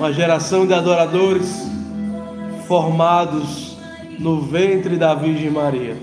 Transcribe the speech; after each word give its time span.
uma 0.00 0.12
geração 0.12 0.66
de 0.66 0.74
adoradores 0.74 1.66
formados 2.66 3.76
no 4.18 4.42
ventre 4.42 4.98
da 4.98 5.14
Virgem 5.14 5.50
Maria. 5.50 5.96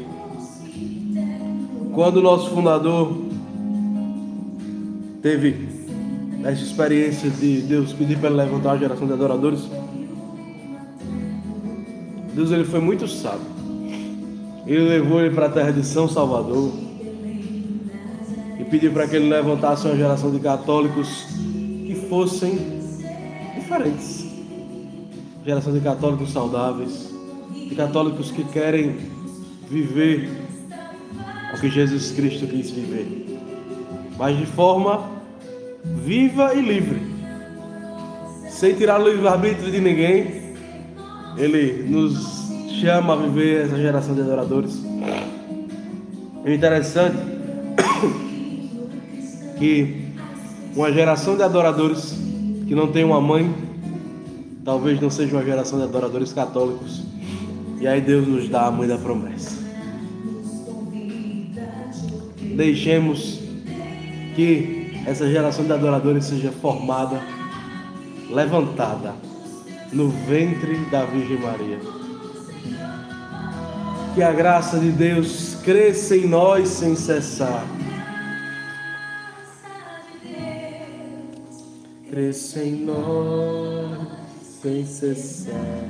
Quando 1.94 2.18
o 2.18 2.21
nosso 2.21 2.50
fundador 2.50 3.15
teve 5.21 5.68
essa 6.44 6.63
experiência 6.63 7.29
de 7.29 7.62
Deus 7.62 7.94
pedir 7.94 8.18
para 8.18 8.29
ele 8.29 8.38
levantar 8.38 8.70
uma 8.70 8.78
geração 8.79 9.05
de 9.05 9.13
adoradores, 9.13 9.67
Deus 12.33 12.51
ele 12.51 12.65
foi 12.65 12.79
muito 12.79 13.08
sábio. 13.08 13.58
Ele 14.65 14.90
levou 14.90 15.22
ele 15.22 15.33
para 15.33 15.46
a 15.46 15.49
terra 15.49 15.72
de 15.72 15.83
São 15.83 16.08
Salvador 16.08 16.72
e 18.59 18.63
pediu 18.63 18.91
para 18.91 19.08
que 19.08 19.16
ele 19.16 19.30
levantasse 19.30 19.88
uma 19.88 19.95
geração 19.95 20.30
de 20.30 20.40
católicos 20.40 21.26
que 21.85 21.95
fossem 22.09 22.77
diferentes. 23.68 24.26
Geração 25.46 25.73
de 25.73 25.82
católicos 25.82 26.32
saudáveis, 26.32 27.14
de 27.52 27.76
católicos 27.76 28.32
que 28.32 28.44
querem 28.46 28.96
viver 29.70 30.30
o 31.54 31.60
que 31.60 31.70
Jesus 31.70 32.12
Cristo 32.12 32.48
quis 32.48 32.72
viver, 32.72 33.40
mas 34.18 34.38
de 34.38 34.46
forma 34.46 35.10
viva 35.84 36.54
e 36.54 36.62
livre, 36.62 37.02
sem 38.50 38.74
tirar 38.74 39.02
o 39.02 39.10
livre-arbítrio 39.10 39.70
de 39.70 39.82
ninguém. 39.82 40.55
Ele 41.38 41.84
nos 41.84 42.49
chama 42.82 43.13
a 43.13 43.16
viver 43.18 43.66
essa 43.66 43.77
geração 43.77 44.16
de 44.16 44.22
adoradores. 44.22 44.82
É 46.46 46.54
interessante 46.54 47.18
que 49.60 50.08
uma 50.76 50.91
geração 50.91 51.36
de 51.36 51.44
adoradores 51.44 52.27
que 52.67 52.76
não 52.76 52.91
tem 52.91 53.03
uma 53.03 53.21
mãe, 53.21 53.53
talvez 54.63 54.99
não 54.99 55.09
seja 55.09 55.35
uma 55.35 55.44
geração 55.44 55.80
de 55.80 55.85
adoradores 55.85 56.34
católicos. 56.34 57.03
E 57.79 57.87
aí 57.87 58.01
Deus 58.01 58.27
nos 58.27 58.49
dá 58.49 58.68
a 58.68 58.71
mãe 58.71 58.87
da 58.87 58.98
promessa. 58.98 59.57
Deixemos 62.55 63.40
que 64.35 64.91
essa 65.05 65.29
geração 65.29 65.63
de 65.63 65.71
adoradores 65.71 66.25
seja 66.25 66.51
formada, 66.51 67.21
levantada 68.29 69.13
no 69.93 70.09
ventre 70.09 70.75
da 70.91 71.05
Virgem 71.05 71.39
Maria 71.39 71.97
que 74.17 74.23
a 74.23 74.31
graça 74.31 74.79
de 74.79 74.89
Deus 74.89 75.57
cresça 75.63 76.17
em 76.17 76.27
nós 76.27 76.69
sem 76.69 76.95
cessar. 76.95 77.63
Cresça 82.17 82.63
em 82.63 82.83
nós 82.83 84.07
sem 84.41 84.83
cessar. 84.83 85.85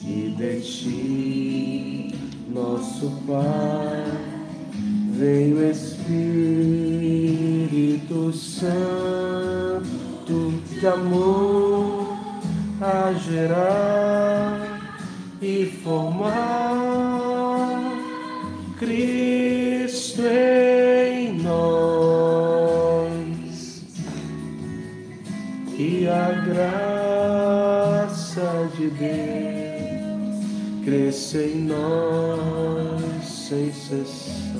E 0.00 0.32
de 0.38 0.60
ti, 0.60 2.14
nosso 2.48 3.10
Pai, 3.26 4.04
vem 5.10 5.52
o 5.52 5.68
Espírito 5.68 6.22
Santo 8.32 9.82
de 10.70 10.86
amor 10.86 12.16
a 12.80 13.12
gerar 13.14 14.78
e 15.42 15.66
formar 15.82 16.30
Cristo 18.78 20.22
graça 26.54 28.46
de 28.76 28.86
Deus 28.90 29.24
cresça 30.84 31.38
em 31.38 31.62
nós 31.62 33.24
sem 33.24 33.72
cessar 33.72 34.54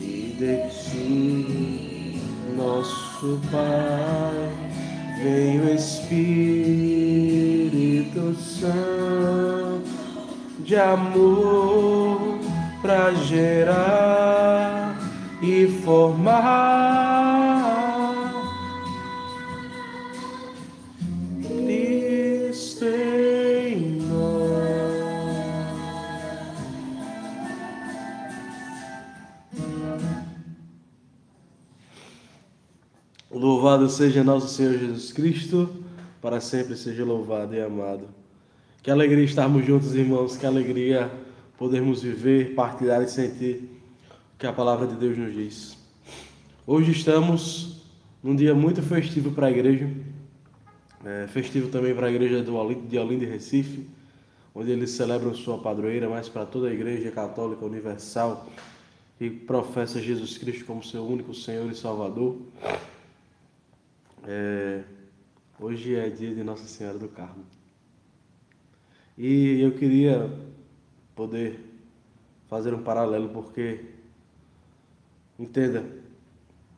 e 0.00 0.34
de 0.38 0.56
ti, 0.70 2.22
nosso 2.56 3.38
Pai, 3.50 4.50
vem 5.22 5.60
o 5.60 5.74
Espírito 5.74 6.24
Santo 8.40 9.90
de 10.60 10.76
amor 10.76 12.38
para 12.80 13.12
gerar 13.14 14.96
e 15.42 15.66
formar 15.84 16.85
Louvado 33.86 33.92
seja 33.92 34.24
nosso 34.24 34.48
Senhor 34.48 34.76
Jesus 34.76 35.12
Cristo, 35.12 35.84
para 36.20 36.40
sempre 36.40 36.76
seja 36.76 37.04
louvado 37.04 37.54
e 37.54 37.60
amado. 37.60 38.08
Que 38.82 38.90
alegria 38.90 39.24
estarmos 39.24 39.64
juntos, 39.64 39.94
irmãos, 39.94 40.36
que 40.36 40.44
alegria 40.44 41.08
podermos 41.56 42.02
viver, 42.02 42.54
partilhar 42.56 43.00
e 43.02 43.08
sentir 43.08 43.70
o 44.34 44.38
que 44.38 44.46
a 44.46 44.52
palavra 44.52 44.88
de 44.88 44.96
Deus 44.96 45.16
nos 45.16 45.32
diz. 45.32 45.78
Hoje 46.66 46.90
estamos 46.90 47.84
num 48.22 48.34
dia 48.34 48.56
muito 48.56 48.82
festivo 48.82 49.30
para 49.30 49.46
a 49.46 49.50
igreja, 49.52 49.88
é, 51.04 51.28
festivo 51.28 51.68
também 51.68 51.94
para 51.94 52.08
a 52.08 52.10
igreja 52.10 52.42
de 52.42 52.50
Olinda 52.50 53.24
e 53.24 53.28
Recife, 53.28 53.86
onde 54.52 54.72
eles 54.72 54.90
celebram 54.90 55.32
sua 55.32 55.58
padroeira, 55.58 56.08
mas 56.08 56.28
para 56.28 56.44
toda 56.44 56.68
a 56.68 56.72
igreja 56.72 57.12
católica 57.12 57.64
universal 57.64 58.48
e 59.20 59.30
professa 59.30 60.02
Jesus 60.02 60.36
Cristo 60.36 60.64
como 60.64 60.82
seu 60.82 61.06
único 61.06 61.32
Senhor 61.32 61.70
e 61.70 61.74
Salvador. 61.74 62.36
É, 64.28 64.82
hoje 65.60 65.94
é 65.94 66.10
dia 66.10 66.34
de 66.34 66.42
Nossa 66.42 66.66
Senhora 66.66 66.98
do 66.98 67.06
Carmo. 67.06 67.44
E 69.16 69.60
eu 69.60 69.70
queria 69.72 70.28
poder 71.14 71.60
fazer 72.48 72.74
um 72.74 72.82
paralelo, 72.82 73.28
porque, 73.28 73.84
entenda, 75.38 75.84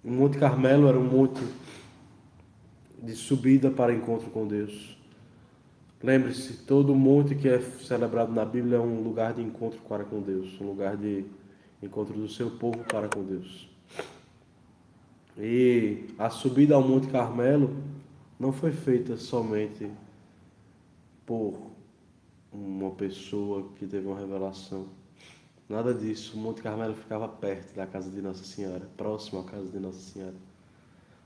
o 0.04 0.10
Monte 0.10 0.36
Carmelo 0.36 0.88
era 0.88 0.98
um 0.98 1.04
monte 1.04 1.40
de 3.02 3.14
subida 3.16 3.70
para 3.70 3.94
encontro 3.94 4.28
com 4.28 4.46
Deus. 4.46 4.98
Lembre-se, 6.02 6.64
todo 6.64 6.94
monte 6.94 7.34
que 7.34 7.48
é 7.48 7.60
celebrado 7.60 8.30
na 8.30 8.44
Bíblia 8.44 8.76
é 8.76 8.80
um 8.80 9.02
lugar 9.02 9.32
de 9.32 9.40
encontro 9.40 9.80
para 9.88 10.04
com 10.04 10.20
Deus, 10.20 10.60
um 10.60 10.66
lugar 10.66 10.98
de 10.98 11.24
encontro 11.82 12.14
do 12.14 12.28
seu 12.28 12.50
povo 12.50 12.84
para 12.84 13.08
com 13.08 13.24
Deus. 13.24 13.67
E 15.38 16.04
a 16.18 16.28
subida 16.30 16.74
ao 16.74 16.82
Monte 16.82 17.06
Carmelo 17.06 17.76
não 18.40 18.52
foi 18.52 18.72
feita 18.72 19.16
somente 19.16 19.88
por 21.24 21.56
uma 22.52 22.90
pessoa 22.90 23.68
que 23.76 23.86
teve 23.86 24.08
uma 24.08 24.18
revelação. 24.18 24.88
Nada 25.68 25.94
disso. 25.94 26.36
O 26.36 26.40
Monte 26.40 26.60
Carmelo 26.60 26.94
ficava 26.94 27.28
perto 27.28 27.72
da 27.76 27.86
casa 27.86 28.10
de 28.10 28.20
Nossa 28.20 28.42
Senhora, 28.42 28.88
próximo 28.96 29.40
à 29.40 29.44
casa 29.44 29.68
de 29.68 29.78
Nossa 29.78 30.00
Senhora. 30.00 30.34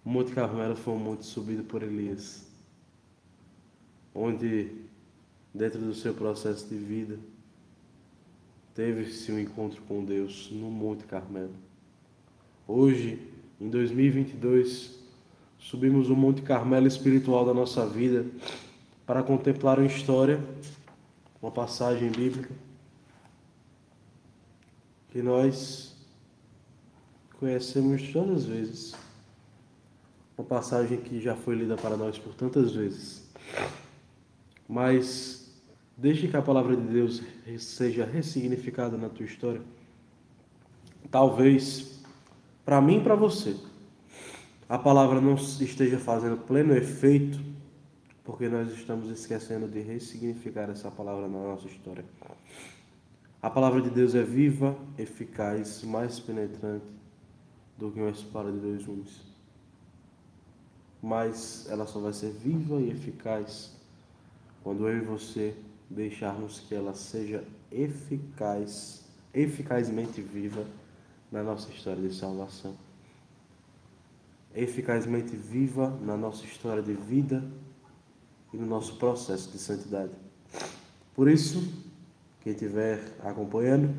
O 0.05 0.11
Monte 0.11 0.33
Carmelo 0.33 0.77
foi 0.77 0.93
um 0.93 0.99
monte 0.99 1.25
subido 1.25 1.63
por 1.63 1.83
Elias, 1.83 2.51
onde, 4.15 4.73
dentro 5.55 5.79
do 5.79 5.95
seu 5.95 6.13
processo 6.13 6.69
de 6.69 6.77
vida, 6.77 7.19
teve-se 8.75 9.33
um 9.33 9.39
encontro 9.39 9.81
com 9.83 10.05
Deus 10.05 10.51
no 10.51 10.71
Monte 10.71 11.05
Carmelo. 11.05 11.55
Hoje, 12.67 13.32
em 13.63 13.71
2022, 13.71 14.99
subimos 15.57 16.11
o 16.11 16.17
Monte 16.17 16.43
Carmelo 16.43 16.89
espiritual 16.89 17.45
da 17.45 17.55
nossa 17.55 17.87
vida 17.87 18.27
para 19.07 19.23
contemplar 19.23 19.79
uma 19.79 19.87
história, 19.87 20.43
uma 21.41 21.53
passagem 21.53 22.11
bíblica 22.11 22.51
que 25.11 25.23
nós 25.23 25.95
conhecemos 27.39 28.13
todas 28.13 28.39
as 28.39 28.45
vezes. 28.47 28.95
Uma 30.37 30.45
passagem 30.45 30.99
que 30.99 31.21
já 31.21 31.37
foi 31.37 31.55
lida 31.55 31.77
para 31.77 31.97
nós 31.97 32.19
por 32.19 32.35
tantas 32.35 32.73
vezes. 32.73 33.31
Mas 34.69 35.55
desde 35.97 36.27
que 36.27 36.37
a 36.37 36.43
palavra 36.43 36.75
de 36.75 36.83
Deus 36.83 37.23
seja 37.59 38.05
ressignificada 38.05 38.97
na 38.97 39.09
tua 39.09 39.25
história, 39.25 39.63
talvez 41.13 41.92
para 42.65 42.81
mim 42.81 42.99
e 42.99 43.03
para 43.03 43.15
você, 43.15 43.57
a 44.69 44.79
palavra 44.79 45.21
não 45.21 45.35
esteja 45.35 45.99
fazendo 45.99 46.37
pleno 46.37 46.75
efeito, 46.75 47.41
porque 48.25 48.49
nós 48.49 48.73
estamos 48.73 49.11
esquecendo 49.11 49.69
de 49.69 49.81
ressignificar 49.81 50.71
essa 50.71 50.91
palavra 50.91 51.29
na 51.29 51.39
nossa 51.39 51.67
história. 51.67 52.05
A 53.43 53.51
palavra 53.51 53.83
de 53.83 53.91
Deus 53.91 54.15
é 54.15 54.23
viva, 54.23 54.77
eficaz, 54.97 55.83
mais 55.83 56.21
penetrante 56.21 56.87
do 57.77 57.91
que 57.91 58.01
uma 58.01 58.11
espada 58.11 58.53
de 58.53 58.59
dois 58.59 58.85
gumes. 58.85 59.21
mas 61.03 61.67
ela 61.69 61.85
só 61.85 61.99
vai 61.99 62.13
ser 62.13 62.31
viva 62.31 62.81
e 62.81 62.91
eficaz 62.91 63.73
quando 64.63 64.89
eu 64.89 64.99
e 64.99 65.01
você 65.01 65.57
deixarmos 65.91 66.61
que 66.61 66.75
ela 66.75 66.95
seja 66.95 67.43
eficaz, 67.73 69.05
eficazmente 69.35 70.23
viva 70.23 70.65
na 71.33 71.43
nossa 71.43 71.71
história 71.71 72.07
de 72.07 72.15
salvação. 72.15 72.77
Eficazmente 74.55 75.35
viva 75.35 75.99
na 76.03 76.15
nossa 76.15 76.45
história 76.45 76.83
de 76.83 76.93
vida 76.93 77.43
e 78.53 78.57
no 78.59 78.67
nosso 78.67 78.97
processo 78.97 79.51
de 79.51 79.59
santidade. 79.59 80.13
Por 81.15 81.29
isso, 81.29 81.73
quem 82.43 82.53
estiver 82.53 83.01
acompanhando, 83.25 83.95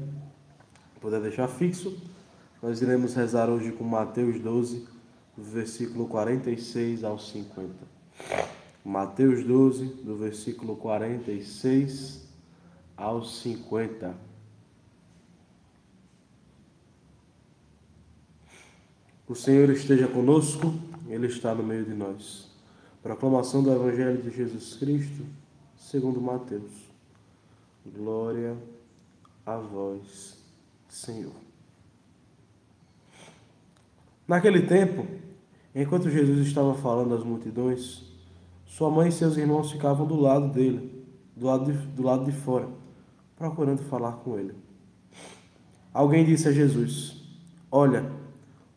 puder 1.01 1.19
deixar 1.19 1.47
fixo, 1.47 1.97
nós 2.61 2.81
iremos 2.81 3.15
rezar 3.15 3.49
hoje 3.49 3.71
com 3.71 3.83
Mateus 3.83 4.39
12, 4.39 4.87
do 5.35 5.43
versículo 5.43 6.07
46 6.07 7.03
ao 7.03 7.17
50. 7.17 7.73
Mateus 8.85 9.43
12, 9.43 9.85
do 9.85 10.15
versículo 10.15 10.75
46 10.75 12.27
ao 12.95 13.23
50. 13.23 14.32
O 19.33 19.35
Senhor 19.35 19.67
esteja 19.71 20.07
conosco, 20.07 20.71
Ele 21.09 21.25
está 21.25 21.55
no 21.55 21.63
meio 21.63 21.83
de 21.83 21.93
nós. 21.95 22.51
Proclamação 23.01 23.63
do 23.63 23.71
Evangelho 23.73 24.21
de 24.21 24.29
Jesus 24.29 24.75
Cristo, 24.75 25.25
segundo 25.75 26.21
Mateus. 26.21 26.71
Glória 27.83 28.55
a 29.43 29.57
vós, 29.57 30.37
Senhor. 30.87 31.33
Naquele 34.27 34.67
tempo, 34.67 35.07
enquanto 35.73 36.11
Jesus 36.11 36.45
estava 36.45 36.75
falando 36.75 37.15
às 37.15 37.23
multidões, 37.23 38.03
sua 38.67 38.91
mãe 38.91 39.09
e 39.09 39.11
seus 39.11 39.35
irmãos 39.35 39.71
ficavam 39.71 40.05
do 40.05 40.15
lado 40.15 40.49
dele, 40.49 41.07
do 41.35 41.47
lado 41.47 41.71
de, 41.71 41.77
do 41.87 42.03
lado 42.03 42.23
de 42.23 42.31
fora, 42.31 42.69
procurando 43.35 43.81
falar 43.81 44.11
com 44.17 44.37
ele. 44.37 44.53
Alguém 45.91 46.23
disse 46.23 46.47
a 46.47 46.51
Jesus: 46.51 47.19
Olha, 47.71 48.12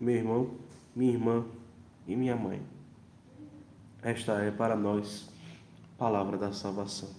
meu 0.00 0.14
irmão, 0.14 0.50
minha 0.94 1.12
irmã 1.12 1.44
e 2.06 2.16
minha 2.16 2.36
mãe. 2.36 2.62
Esta 4.02 4.32
é 4.42 4.50
para 4.50 4.76
nós 4.76 5.28
palavra 5.96 6.36
da 6.36 6.52
salvação. 6.52 7.10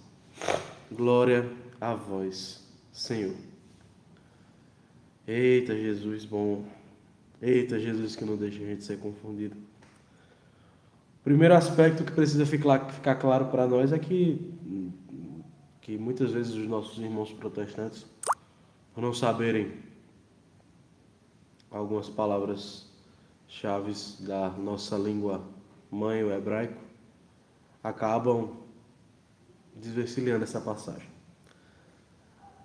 Glória 0.90 1.50
a 1.80 1.94
vós, 1.94 2.64
Senhor. 2.92 3.34
Eita 5.26 5.74
Jesus 5.74 6.24
bom. 6.24 6.64
Eita, 7.42 7.78
Jesus, 7.78 8.16
que 8.16 8.24
não 8.24 8.36
deixa 8.36 8.62
a 8.62 8.66
gente 8.66 8.84
ser 8.84 8.98
confundido. 8.98 9.56
Primeiro 11.22 11.54
aspecto 11.54 12.04
que 12.04 12.12
precisa 12.12 12.46
ficar, 12.46 12.88
ficar 12.92 13.16
claro 13.16 13.46
para 13.46 13.66
nós 13.66 13.92
é 13.92 13.98
que, 13.98 14.54
que 15.80 15.98
muitas 15.98 16.30
vezes 16.30 16.54
os 16.54 16.66
nossos 16.68 16.98
irmãos 16.98 17.32
protestantes, 17.32 18.06
por 18.94 19.02
não 19.02 19.12
saberem 19.12 19.72
algumas 21.70 22.08
palavras 22.08 22.86
chaves 23.48 24.18
da 24.20 24.50
nossa 24.50 24.96
língua 24.96 25.42
mãe, 25.90 26.22
o 26.22 26.32
hebraico, 26.32 26.80
acabam 27.82 28.56
desvencilhando 29.74 30.44
essa 30.44 30.60
passagem. 30.60 31.08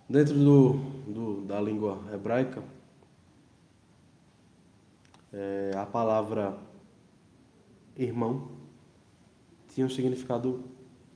Dentro 0.10 0.34
do, 0.34 0.74
do, 1.08 1.42
da 1.46 1.62
língua 1.62 2.00
hebraica, 2.14 2.64
é, 5.32 5.72
a 5.76 5.86
palavra 5.86 6.58
irmão 7.96 8.50
tinha 9.74 9.86
um 9.86 9.90
significado 9.90 10.64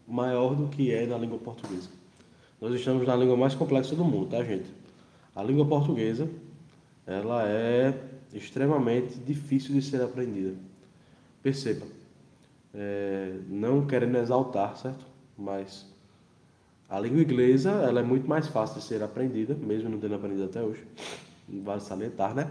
maior 0.08 0.56
do 0.56 0.68
que 0.68 0.92
é 0.92 1.06
na 1.06 1.18
língua 1.18 1.38
portuguesa. 1.38 1.90
Nós 2.62 2.74
estamos 2.74 3.06
na 3.06 3.16
língua 3.16 3.36
mais 3.36 3.54
complexa 3.54 3.96
do 3.96 4.06
mundo, 4.06 4.30
tá, 4.30 4.44
gente? 4.44 4.72
A 5.36 5.44
língua 5.44 5.66
portuguesa, 5.66 6.30
ela 7.06 7.48
é 7.48 7.94
extremamente 8.34 9.16
difícil 9.20 9.74
de 9.74 9.82
ser 9.82 10.02
aprendida. 10.02 10.56
Perceba, 11.42 11.86
é, 12.74 13.38
não 13.48 13.86
querendo 13.86 14.18
exaltar, 14.18 14.76
certo? 14.78 15.06
Mas 15.38 15.86
a 16.90 17.00
língua 17.00 17.22
inglesa, 17.22 17.72
ela 17.72 18.00
é 18.00 18.04
muito 18.04 18.28
mais 18.28 18.48
fácil 18.48 18.80
de 18.80 18.86
ser 18.86 19.04
aprendida, 19.04 19.54
mesmo 19.56 19.90
não 19.90 20.00
tendo 20.00 20.16
aprendido 20.16 20.46
até 20.46 20.62
hoje. 20.62 20.84
Vale 21.48 21.82
salientar, 21.82 22.34
né? 22.34 22.50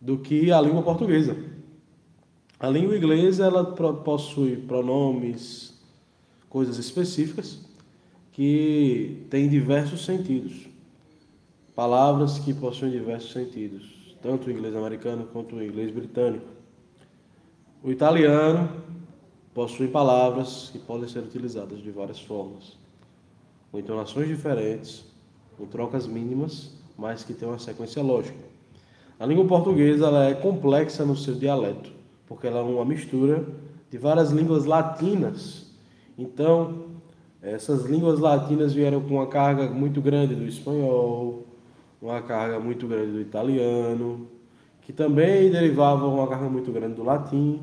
do 0.00 0.18
que 0.18 0.52
a 0.52 0.60
língua 0.60 0.82
portuguesa. 0.82 1.36
A 2.58 2.68
língua 2.68 2.96
inglesa 2.96 3.44
ela 3.44 3.64
possui 3.64 4.56
pronomes, 4.56 5.74
coisas 6.48 6.78
específicas 6.78 7.60
que 8.32 9.26
têm 9.30 9.48
diversos 9.48 10.04
sentidos. 10.04 10.68
Palavras 11.76 12.38
que 12.38 12.54
possuem 12.54 12.90
diversos 12.90 13.32
sentidos, 13.32 14.16
tanto 14.22 14.48
o 14.48 14.50
inglês 14.50 14.74
americano 14.74 15.28
quanto 15.30 15.56
o 15.56 15.62
inglês 15.62 15.92
britânico. 15.92 16.46
O 17.84 17.90
italiano 17.90 18.66
possui 19.52 19.86
palavras 19.86 20.70
que 20.72 20.78
podem 20.78 21.06
ser 21.06 21.18
utilizadas 21.18 21.82
de 21.82 21.90
várias 21.90 22.18
formas, 22.18 22.78
com 23.70 23.78
entonações 23.78 24.26
diferentes, 24.26 25.04
com 25.58 25.66
trocas 25.66 26.06
mínimas, 26.06 26.70
mas 26.96 27.24
que 27.24 27.34
têm 27.34 27.46
uma 27.46 27.58
sequência 27.58 28.02
lógica. 28.02 28.38
A 29.20 29.26
língua 29.26 29.44
portuguesa 29.44 30.06
ela 30.06 30.24
é 30.30 30.34
complexa 30.34 31.04
no 31.04 31.14
seu 31.14 31.34
dialeto, 31.34 31.92
porque 32.26 32.46
ela 32.46 32.60
é 32.60 32.62
uma 32.62 32.86
mistura 32.86 33.46
de 33.90 33.98
várias 33.98 34.30
línguas 34.30 34.64
latinas. 34.64 35.66
Então, 36.16 36.86
essas 37.42 37.84
línguas 37.84 38.18
latinas 38.18 38.72
vieram 38.72 39.02
com 39.02 39.16
uma 39.16 39.26
carga 39.26 39.68
muito 39.68 40.00
grande 40.00 40.34
do 40.34 40.46
espanhol, 40.46 41.44
uma 42.00 42.20
carga 42.22 42.60
muito 42.60 42.86
grande 42.86 43.12
do 43.12 43.20
italiano, 43.20 44.28
que 44.82 44.92
também 44.92 45.50
derivavam 45.50 46.14
uma 46.14 46.26
carga 46.28 46.48
muito 46.48 46.70
grande 46.72 46.94
do 46.94 47.02
latim, 47.02 47.60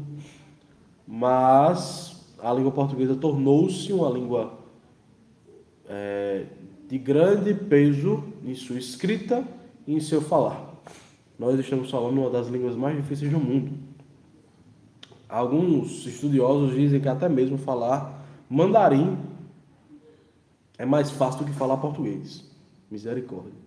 mas 1.07 2.33
a 2.39 2.51
língua 2.53 2.71
portuguesa 2.71 3.15
tornou-se 3.15 3.91
uma 3.93 4.09
língua 4.09 4.59
é, 5.87 6.45
de 6.87 6.97
grande 6.97 7.53
peso 7.53 8.23
em 8.45 8.55
sua 8.55 8.77
escrita 8.77 9.43
e 9.87 9.95
em 9.95 9.99
seu 9.99 10.21
falar 10.21 10.73
nós 11.37 11.59
estamos 11.59 11.89
falando 11.89 12.19
uma 12.19 12.29
das 12.29 12.47
línguas 12.47 12.75
mais 12.75 12.95
difíceis 12.95 13.31
do 13.31 13.39
mundo. 13.39 13.71
Alguns 15.27 16.05
estudiosos 16.05 16.75
dizem 16.75 17.01
que 17.01 17.07
até 17.07 17.27
mesmo 17.27 17.57
falar 17.57 18.23
mandarim 18.49 19.17
é 20.77 20.85
mais 20.85 21.09
fácil 21.11 21.39
do 21.39 21.45
que 21.45 21.57
falar 21.57 21.77
português. 21.77 22.49
Misericórdia. 22.89 23.62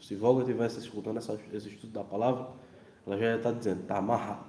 Se 0.00 0.14
Volga 0.14 0.42
estivesse 0.42 0.78
escutando 0.78 1.18
essa, 1.18 1.38
esse 1.52 1.68
estudo 1.68 1.92
da 1.92 2.04
palavra, 2.04 2.48
ela 3.06 3.16
já 3.16 3.26
ia 3.26 3.36
estar 3.36 3.52
dizendo, 3.52 3.82
está 3.82 3.98
amarrado. 3.98 4.44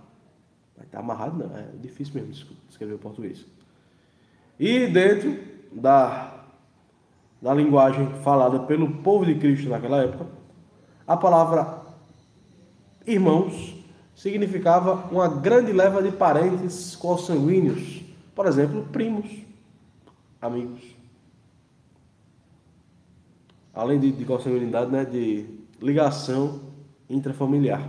Mas 0.77 0.85
está 0.85 0.99
amarrado 0.99 1.37
não, 1.37 1.57
é 1.57 1.69
difícil 1.81 2.13
mesmo 2.15 2.55
escrever 2.69 2.93
o 2.93 2.99
português. 2.99 3.45
E 4.59 4.87
dentro 4.87 5.39
da, 5.71 6.45
da 7.41 7.53
linguagem 7.53 8.07
falada 8.23 8.59
pelo 8.59 9.01
povo 9.01 9.25
de 9.25 9.35
Cristo 9.35 9.69
naquela 9.69 10.03
época, 10.03 10.27
a 11.07 11.17
palavra 11.17 11.81
irmãos 13.05 13.75
significava 14.13 15.09
uma 15.11 15.27
grande 15.27 15.71
leva 15.71 16.03
de 16.03 16.11
parentes 16.11 16.95
consanguíneos, 16.95 18.03
por 18.35 18.45
exemplo, 18.45 18.85
primos, 18.91 19.25
amigos. 20.41 20.98
Além 23.79 23.99
de, 23.99 24.11
de 24.11 24.25
consanguinidade, 24.25 24.91
né, 24.91 25.05
de 25.05 25.45
ligação 25.81 26.59
intrafamiliar. 27.09 27.87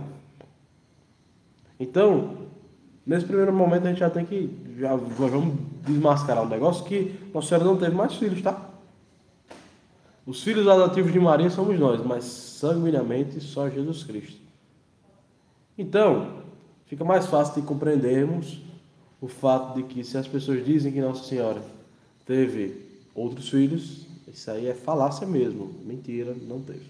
Então, 1.77 2.37
nesse 3.05 3.25
primeiro 3.25 3.51
momento 3.51 3.85
a 3.85 3.89
gente 3.89 3.99
já 3.99 4.09
tem 4.09 4.25
que 4.25 4.49
já 4.77 4.95
vamos 4.95 5.55
desmascarar 5.85 6.43
um 6.43 6.47
negócio 6.47 6.85
que 6.85 7.13
Nossa 7.33 7.49
Senhora 7.49 7.65
não 7.65 7.77
teve 7.77 7.95
mais 7.95 8.15
filhos, 8.15 8.41
tá? 8.41 8.69
Os 10.25 10.41
filhos 10.41 10.67
adotivos 10.67 11.11
de 11.11 11.19
Maria 11.19 11.49
somos 11.49 11.77
nós, 11.77 12.01
mas 12.05 12.23
sanguinamente 12.23 13.41
só 13.41 13.69
Jesus 13.69 14.03
Cristo. 14.03 14.39
Então, 15.77 16.43
fica 16.85 17.03
mais 17.03 17.25
fácil 17.25 17.61
de 17.61 17.67
compreendermos 17.67 18.61
o 19.19 19.27
fato 19.27 19.75
de 19.75 19.83
que 19.83 20.03
se 20.03 20.17
as 20.17 20.27
pessoas 20.27 20.65
dizem 20.65 20.93
que 20.93 21.01
Nossa 21.01 21.23
Senhora 21.25 21.61
teve 22.25 22.85
outros 23.13 23.49
filhos, 23.49 24.07
isso 24.33 24.49
aí 24.49 24.67
é 24.67 24.73
falácia 24.73 25.27
mesmo, 25.27 25.71
mentira, 25.85 26.35
não 26.47 26.61
teve. 26.61 26.85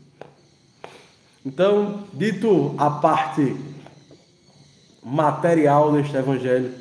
Então, 1.45 2.03
dito 2.13 2.75
a 2.77 2.89
parte 2.89 3.55
material 5.03 5.91
deste 5.91 6.15
evangelho, 6.15 6.71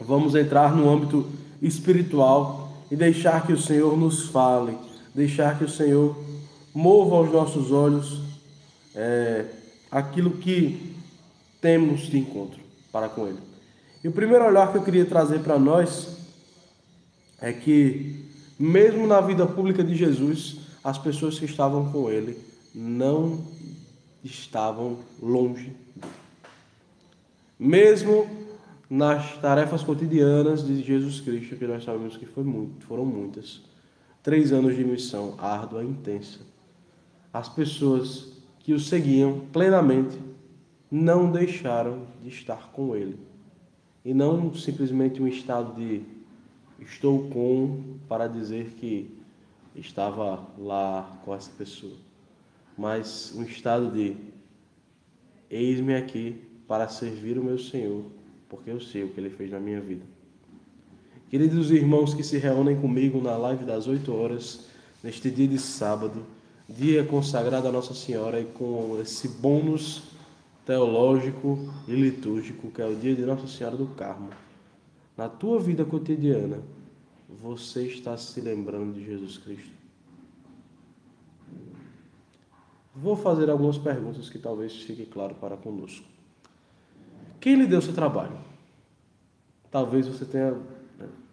vamos 0.00 0.34
entrar 0.34 0.74
no 0.74 0.88
âmbito 0.88 1.28
espiritual 1.60 2.72
e 2.90 2.96
deixar 2.96 3.46
que 3.46 3.52
o 3.52 3.60
Senhor 3.60 3.96
nos 3.96 4.28
fale, 4.28 4.76
deixar 5.14 5.58
que 5.58 5.64
o 5.64 5.68
Senhor 5.68 6.16
mova 6.74 7.16
aos 7.16 7.30
nossos 7.30 7.70
olhos 7.70 8.22
é, 8.94 9.44
aquilo 9.90 10.30
que 10.30 10.94
temos 11.60 12.02
de 12.02 12.18
encontro 12.18 12.60
para 12.90 13.08
com 13.08 13.26
Ele. 13.26 13.38
E 14.02 14.08
o 14.08 14.12
primeiro 14.12 14.46
olhar 14.46 14.70
que 14.70 14.78
eu 14.78 14.82
queria 14.82 15.04
trazer 15.04 15.40
para 15.40 15.58
nós 15.58 16.16
é 17.40 17.52
que, 17.52 18.27
mesmo 18.58 19.06
na 19.06 19.20
vida 19.20 19.46
pública 19.46 19.84
de 19.84 19.94
Jesus, 19.94 20.58
as 20.82 20.98
pessoas 20.98 21.38
que 21.38 21.44
estavam 21.44 21.92
com 21.92 22.10
Ele 22.10 22.36
não 22.74 23.44
estavam 24.24 24.98
longe. 25.22 25.72
Mesmo 27.58 28.28
nas 28.88 29.36
tarefas 29.38 29.82
cotidianas 29.82 30.66
de 30.66 30.82
Jesus 30.82 31.20
Cristo, 31.20 31.56
que 31.56 31.66
nós 31.66 31.84
sabemos 31.84 32.16
que 32.16 32.26
foi 32.26 32.42
muito, 32.42 32.84
foram 32.86 33.04
muitas, 33.04 33.60
três 34.22 34.52
anos 34.52 34.74
de 34.74 34.84
missão 34.84 35.34
árdua, 35.38 35.84
intensa, 35.84 36.40
as 37.32 37.48
pessoas 37.48 38.32
que 38.60 38.72
o 38.72 38.80
seguiam 38.80 39.40
plenamente 39.52 40.18
não 40.90 41.30
deixaram 41.30 42.06
de 42.22 42.30
estar 42.30 42.70
com 42.72 42.96
Ele 42.96 43.18
e 44.04 44.14
não 44.14 44.54
simplesmente 44.54 45.22
um 45.22 45.28
estado 45.28 45.74
de 45.74 46.02
estou 46.80 47.28
com 47.28 47.98
para 48.08 48.26
dizer 48.26 48.74
que 48.78 49.10
estava 49.74 50.46
lá 50.58 51.20
com 51.24 51.34
essa 51.34 51.50
pessoa, 51.50 51.96
mas 52.76 53.32
um 53.36 53.42
estado 53.42 53.90
de 53.90 54.16
eis-me 55.50 55.94
aqui 55.94 56.36
para 56.66 56.88
servir 56.88 57.38
o 57.38 57.44
meu 57.44 57.58
Senhor, 57.58 58.04
porque 58.48 58.70
eu 58.70 58.80
sei 58.80 59.04
o 59.04 59.08
que 59.08 59.20
ele 59.20 59.30
fez 59.30 59.50
na 59.50 59.60
minha 59.60 59.80
vida. 59.80 60.04
Queridos 61.30 61.70
irmãos 61.70 62.14
que 62.14 62.22
se 62.22 62.38
reúnem 62.38 62.80
comigo 62.80 63.20
na 63.20 63.36
live 63.36 63.64
das 63.64 63.86
8 63.86 64.14
horas, 64.14 64.66
neste 65.02 65.30
dia 65.30 65.46
de 65.46 65.58
sábado, 65.58 66.24
dia 66.68 67.04
consagrado 67.04 67.68
a 67.68 67.72
Nossa 67.72 67.94
Senhora 67.94 68.40
e 68.40 68.44
com 68.44 68.98
esse 69.00 69.28
bônus 69.28 70.02
teológico 70.66 71.72
e 71.86 71.92
litúrgico, 71.92 72.70
que 72.70 72.82
é 72.82 72.86
o 72.86 72.94
dia 72.94 73.14
de 73.14 73.22
Nossa 73.22 73.46
Senhora 73.46 73.76
do 73.76 73.86
Carmo, 73.86 74.28
na 75.18 75.28
tua 75.28 75.58
vida 75.58 75.84
cotidiana, 75.84 76.60
você 77.42 77.88
está 77.88 78.16
se 78.16 78.40
lembrando 78.40 78.94
de 78.94 79.04
Jesus 79.04 79.36
Cristo? 79.36 79.76
Vou 82.94 83.16
fazer 83.16 83.50
algumas 83.50 83.76
perguntas 83.76 84.30
que 84.30 84.38
talvez 84.38 84.76
fique 84.82 85.04
claro 85.04 85.34
para 85.34 85.56
conosco. 85.56 86.06
Quem 87.40 87.56
lhe 87.56 87.66
deu 87.66 87.82
seu 87.82 87.92
trabalho? 87.92 88.38
Talvez 89.72 90.06
você 90.06 90.24
tenha, 90.24 90.56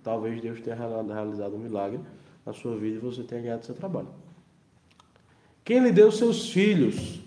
talvez 0.03 0.41
Deus 0.41 0.59
tenha 0.61 0.75
realizado 0.75 1.55
um 1.55 1.59
milagre 1.59 1.99
na 2.43 2.53
sua 2.53 2.75
vida 2.75 2.97
e 2.97 2.99
você 2.99 3.21
tenha 3.21 3.41
ganhado 3.41 3.65
seu 3.65 3.75
trabalho. 3.75 4.09
Quem 5.63 5.79
lhe 5.79 5.91
deu 5.91 6.11
seus 6.11 6.49
filhos? 6.49 7.21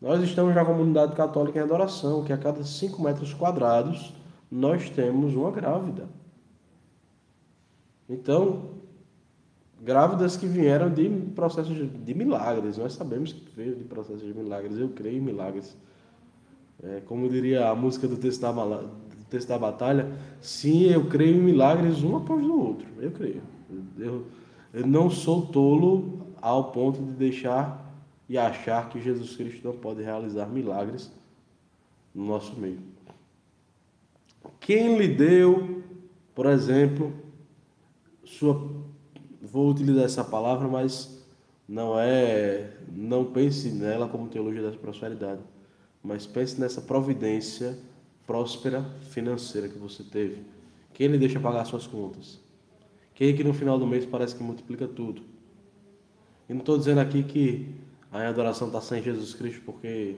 Nós 0.00 0.22
estamos 0.22 0.54
na 0.54 0.64
comunidade 0.64 1.16
católica 1.16 1.58
em 1.58 1.62
adoração, 1.62 2.24
que 2.24 2.32
a 2.32 2.38
cada 2.38 2.62
5 2.62 3.02
metros 3.02 3.34
quadrados 3.34 4.12
nós 4.54 4.88
temos 4.88 5.34
uma 5.34 5.50
grávida. 5.50 6.08
Então, 8.08 8.70
grávidas 9.82 10.36
que 10.36 10.46
vieram 10.46 10.88
de 10.94 11.08
processos 11.34 11.76
de 11.76 12.14
milagres. 12.14 12.78
Nós 12.78 12.92
sabemos 12.92 13.32
que 13.32 13.44
veio 13.56 13.74
de 13.74 13.82
processos 13.82 14.22
de 14.22 14.32
milagres. 14.32 14.78
Eu 14.78 14.90
creio 14.90 15.18
em 15.18 15.20
milagres. 15.20 15.76
É, 16.84 17.02
como 17.04 17.28
diria 17.28 17.68
a 17.68 17.74
música 17.74 18.06
do 18.06 18.16
texto, 18.16 18.42
da, 18.42 18.52
do 18.52 19.24
texto 19.28 19.48
da 19.48 19.58
batalha, 19.58 20.12
sim, 20.40 20.84
eu 20.84 21.08
creio 21.08 21.36
em 21.36 21.42
milagres 21.42 22.04
um 22.04 22.16
após 22.16 22.44
o 22.44 22.56
outro. 22.56 22.86
Eu 23.00 23.10
creio. 23.10 23.42
Eu, 23.98 24.24
eu 24.72 24.86
não 24.86 25.10
sou 25.10 25.46
tolo 25.46 26.28
ao 26.40 26.70
ponto 26.70 27.02
de 27.02 27.12
deixar 27.12 27.92
e 28.28 28.38
achar 28.38 28.88
que 28.88 29.00
Jesus 29.00 29.36
Cristo 29.36 29.66
não 29.66 29.76
pode 29.76 30.00
realizar 30.00 30.46
milagres 30.46 31.10
no 32.14 32.24
nosso 32.24 32.54
meio. 32.54 32.93
Quem 34.60 34.96
lhe 34.96 35.08
deu, 35.08 35.82
por 36.34 36.46
exemplo, 36.46 37.12
sua 38.24 38.84
vou 39.42 39.70
utilizar 39.70 40.04
essa 40.04 40.24
palavra, 40.24 40.66
mas 40.66 41.22
não 41.68 41.98
é, 41.98 42.76
não 42.90 43.24
pense 43.24 43.70
nela 43.70 44.08
como 44.08 44.28
teologia 44.28 44.62
da 44.62 44.76
prosperidade, 44.76 45.42
mas 46.02 46.26
pense 46.26 46.60
nessa 46.60 46.80
providência 46.80 47.78
próspera 48.26 48.82
financeira 49.10 49.68
que 49.68 49.78
você 49.78 50.02
teve. 50.02 50.42
Quem 50.92 51.08
lhe 51.08 51.18
deixa 51.18 51.38
pagar 51.38 51.64
suas 51.66 51.86
contas? 51.86 52.40
Quem 53.14 53.36
que 53.36 53.44
no 53.44 53.52
final 53.52 53.78
do 53.78 53.86
mês 53.86 54.06
parece 54.06 54.34
que 54.34 54.42
multiplica 54.42 54.88
tudo? 54.88 55.22
E 56.48 56.52
não 56.52 56.60
estou 56.60 56.78
dizendo 56.78 57.00
aqui 57.00 57.22
que 57.22 57.68
a 58.10 58.26
adoração 58.28 58.68
está 58.68 58.80
sem 58.80 59.02
Jesus 59.02 59.34
Cristo 59.34 59.62
porque 59.64 60.16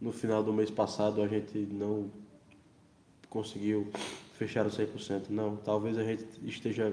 no 0.00 0.12
final 0.12 0.42
do 0.42 0.52
mês 0.52 0.70
passado 0.70 1.22
a 1.22 1.28
gente 1.28 1.58
não 1.58 2.10
conseguiu 3.32 3.88
fechar 4.34 4.66
o 4.66 4.70
100%. 4.70 5.30
Não, 5.30 5.56
talvez 5.56 5.96
a 5.96 6.04
gente 6.04 6.24
esteja 6.44 6.92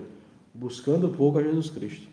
buscando 0.53 1.09
pouco 1.09 1.37
a 1.37 1.43
Jesus 1.43 1.69
Cristo. 1.69 2.07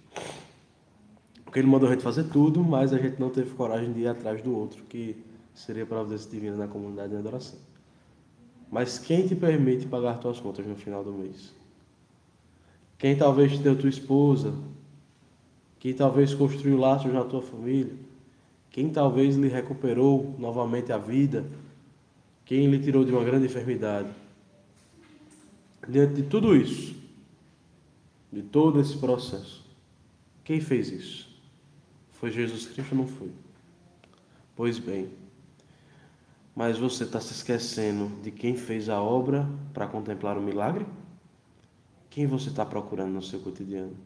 Porque 1.45 1.61
ele 1.61 1.68
mandou 1.68 1.88
a 1.88 1.92
gente 1.92 2.02
fazer 2.02 2.25
tudo, 2.25 2.62
mas 2.62 2.92
a 2.92 2.99
gente 2.99 3.21
não 3.21 3.30
teve 3.30 3.50
coragem 3.54 3.92
de 3.92 4.00
ir 4.00 4.09
atrás 4.09 4.42
do 4.42 4.54
outro, 4.54 4.83
que 4.85 5.16
seria 5.54 5.85
a 5.85 5.87
providência 5.87 6.28
divina 6.28 6.56
na 6.56 6.66
comunidade 6.66 7.11
de 7.11 7.16
adoração. 7.16 7.59
Mas 8.71 8.99
quem 8.99 9.26
te 9.26 9.37
permite 9.37 9.87
pagar 9.87 10.18
tuas 10.18 10.40
contas 10.40 10.66
no 10.66 10.75
final 10.75 11.04
do 11.04 11.12
mês? 11.12 11.54
Quem 12.99 13.16
talvez 13.16 13.52
te 13.52 13.59
deu 13.59 13.78
tua 13.78 13.88
esposa? 13.88 14.52
Quem 15.78 15.95
talvez 15.95 16.35
construiu 16.35 16.76
laços 16.76 17.12
na 17.12 17.23
tua 17.23 17.42
família? 17.42 17.95
Quem 18.71 18.90
talvez 18.90 19.37
lhe 19.37 19.49
recuperou 19.49 20.35
novamente 20.37 20.92
a 20.92 20.99
vida? 20.99 21.47
Quem 22.46 22.68
lhe 22.68 22.78
tirou 22.78 23.04
de 23.04 23.10
uma 23.10 23.24
grande 23.24 23.46
enfermidade? 23.46 24.08
Diante 25.86 26.14
de 26.14 26.22
tudo 26.22 26.54
isso, 26.54 26.96
de 28.32 28.40
todo 28.40 28.80
esse 28.80 28.96
processo, 28.96 29.64
quem 30.44 30.60
fez 30.60 30.88
isso? 30.90 31.28
Foi 32.12 32.30
Jesus 32.30 32.66
Cristo 32.66 32.92
ou 32.92 32.98
não 32.98 33.08
foi? 33.08 33.32
Pois 34.54 34.78
bem, 34.78 35.10
mas 36.54 36.78
você 36.78 37.02
está 37.02 37.20
se 37.20 37.32
esquecendo 37.32 38.10
de 38.22 38.30
quem 38.30 38.56
fez 38.56 38.88
a 38.88 39.02
obra 39.02 39.46
para 39.74 39.88
contemplar 39.88 40.38
o 40.38 40.42
milagre? 40.42 40.86
Quem 42.08 42.26
você 42.26 42.48
está 42.48 42.64
procurando 42.64 43.12
no 43.12 43.22
seu 43.22 43.40
cotidiano? 43.40 43.96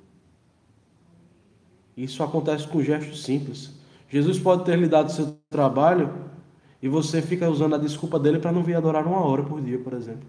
Isso 1.95 2.23
acontece 2.23 2.67
com 2.67 2.83
gestos 2.83 3.23
simples. 3.23 3.71
Jesus 4.09 4.39
pode 4.39 4.65
ter 4.65 4.79
lhe 4.79 4.89
dado 4.89 5.13
seu 5.13 5.39
trabalho 5.51 6.30
e 6.83 6.89
você 6.89 7.21
fica 7.21 7.49
usando 7.49 7.75
a 7.75 7.79
desculpa 7.79 8.19
dele 8.19 8.39
para 8.39 8.53
não 8.53 8.63
vir 8.63 8.75
adorar 8.75 9.07
uma 9.07 9.21
hora 9.21 9.43
por 9.43 9.61
dia, 9.61 9.79
por 9.79 9.93
exemplo. 9.93 10.29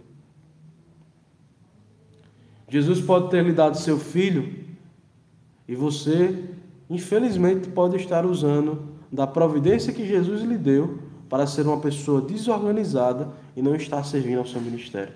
Jesus 2.67 3.01
pode 3.01 3.29
ter 3.29 3.43
lhe 3.43 3.51
dado 3.51 3.77
seu 3.77 3.98
filho 3.98 4.53
e 5.67 5.75
você, 5.75 6.50
infelizmente, 6.89 7.70
pode 7.70 7.98
estar 7.98 8.25
usando 8.25 8.91
da 9.12 9.27
providência 9.27 9.93
que 9.93 10.08
Jesus 10.08 10.41
lhe 10.41 10.58
deu 10.58 11.00
para 11.29 11.48
ser 11.48 11.65
uma 11.65 11.79
pessoa 11.79 12.22
desorganizada 12.22 13.29
e 13.55 13.62
não 13.62 13.75
estar 13.75 14.03
servindo 14.03 14.39
ao 14.39 14.46
seu 14.46 14.62
ministério. 14.62 15.13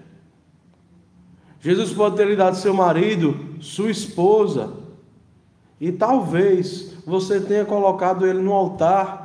Jesus 1.59 1.91
pode 1.93 2.15
ter 2.15 2.27
lhe 2.27 2.35
dado 2.35 2.55
seu 2.55 2.73
marido, 2.73 3.55
sua 3.59 3.89
esposa, 3.89 4.73
e 5.79 5.91
talvez 5.91 6.93
você 7.05 7.39
tenha 7.39 7.65
colocado 7.65 8.27
ele 8.27 8.39
no 8.39 8.53
altar, 8.53 9.24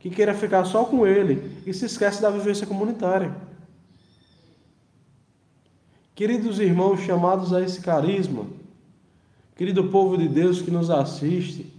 que 0.00 0.10
queira 0.10 0.34
ficar 0.34 0.64
só 0.64 0.84
com 0.84 1.06
ele 1.06 1.62
e 1.66 1.72
se 1.72 1.84
esquece 1.84 2.20
da 2.20 2.30
vivência 2.30 2.66
comunitária. 2.66 3.32
Queridos 6.14 6.58
irmãos 6.58 7.00
chamados 7.00 7.52
a 7.52 7.62
esse 7.62 7.80
carisma, 7.80 8.46
querido 9.54 9.84
povo 9.84 10.18
de 10.18 10.26
Deus 10.26 10.60
que 10.60 10.70
nos 10.70 10.90
assiste, 10.90 11.72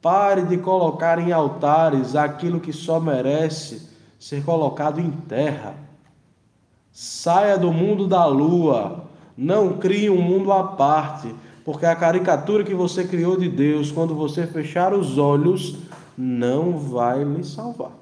pare 0.00 0.42
de 0.42 0.58
colocar 0.58 1.18
em 1.18 1.32
altares 1.32 2.14
aquilo 2.14 2.60
que 2.60 2.72
só 2.72 3.00
merece 3.00 3.90
ser 4.20 4.44
colocado 4.44 5.00
em 5.00 5.10
terra. 5.10 5.74
Saia 6.92 7.58
do 7.58 7.72
mundo 7.72 8.06
da 8.06 8.24
lua, 8.26 9.08
não 9.36 9.78
crie 9.78 10.08
um 10.08 10.20
mundo 10.20 10.52
à 10.52 10.62
parte 10.64 11.34
porque 11.66 11.84
a 11.84 11.96
caricatura 11.96 12.62
que 12.62 12.72
você 12.72 13.02
criou 13.02 13.36
de 13.36 13.48
Deus, 13.48 13.90
quando 13.90 14.14
você 14.14 14.46
fechar 14.46 14.94
os 14.94 15.18
olhos, 15.18 15.76
não 16.16 16.78
vai 16.78 17.22
lhe 17.22 17.44
salvar. 17.44 17.92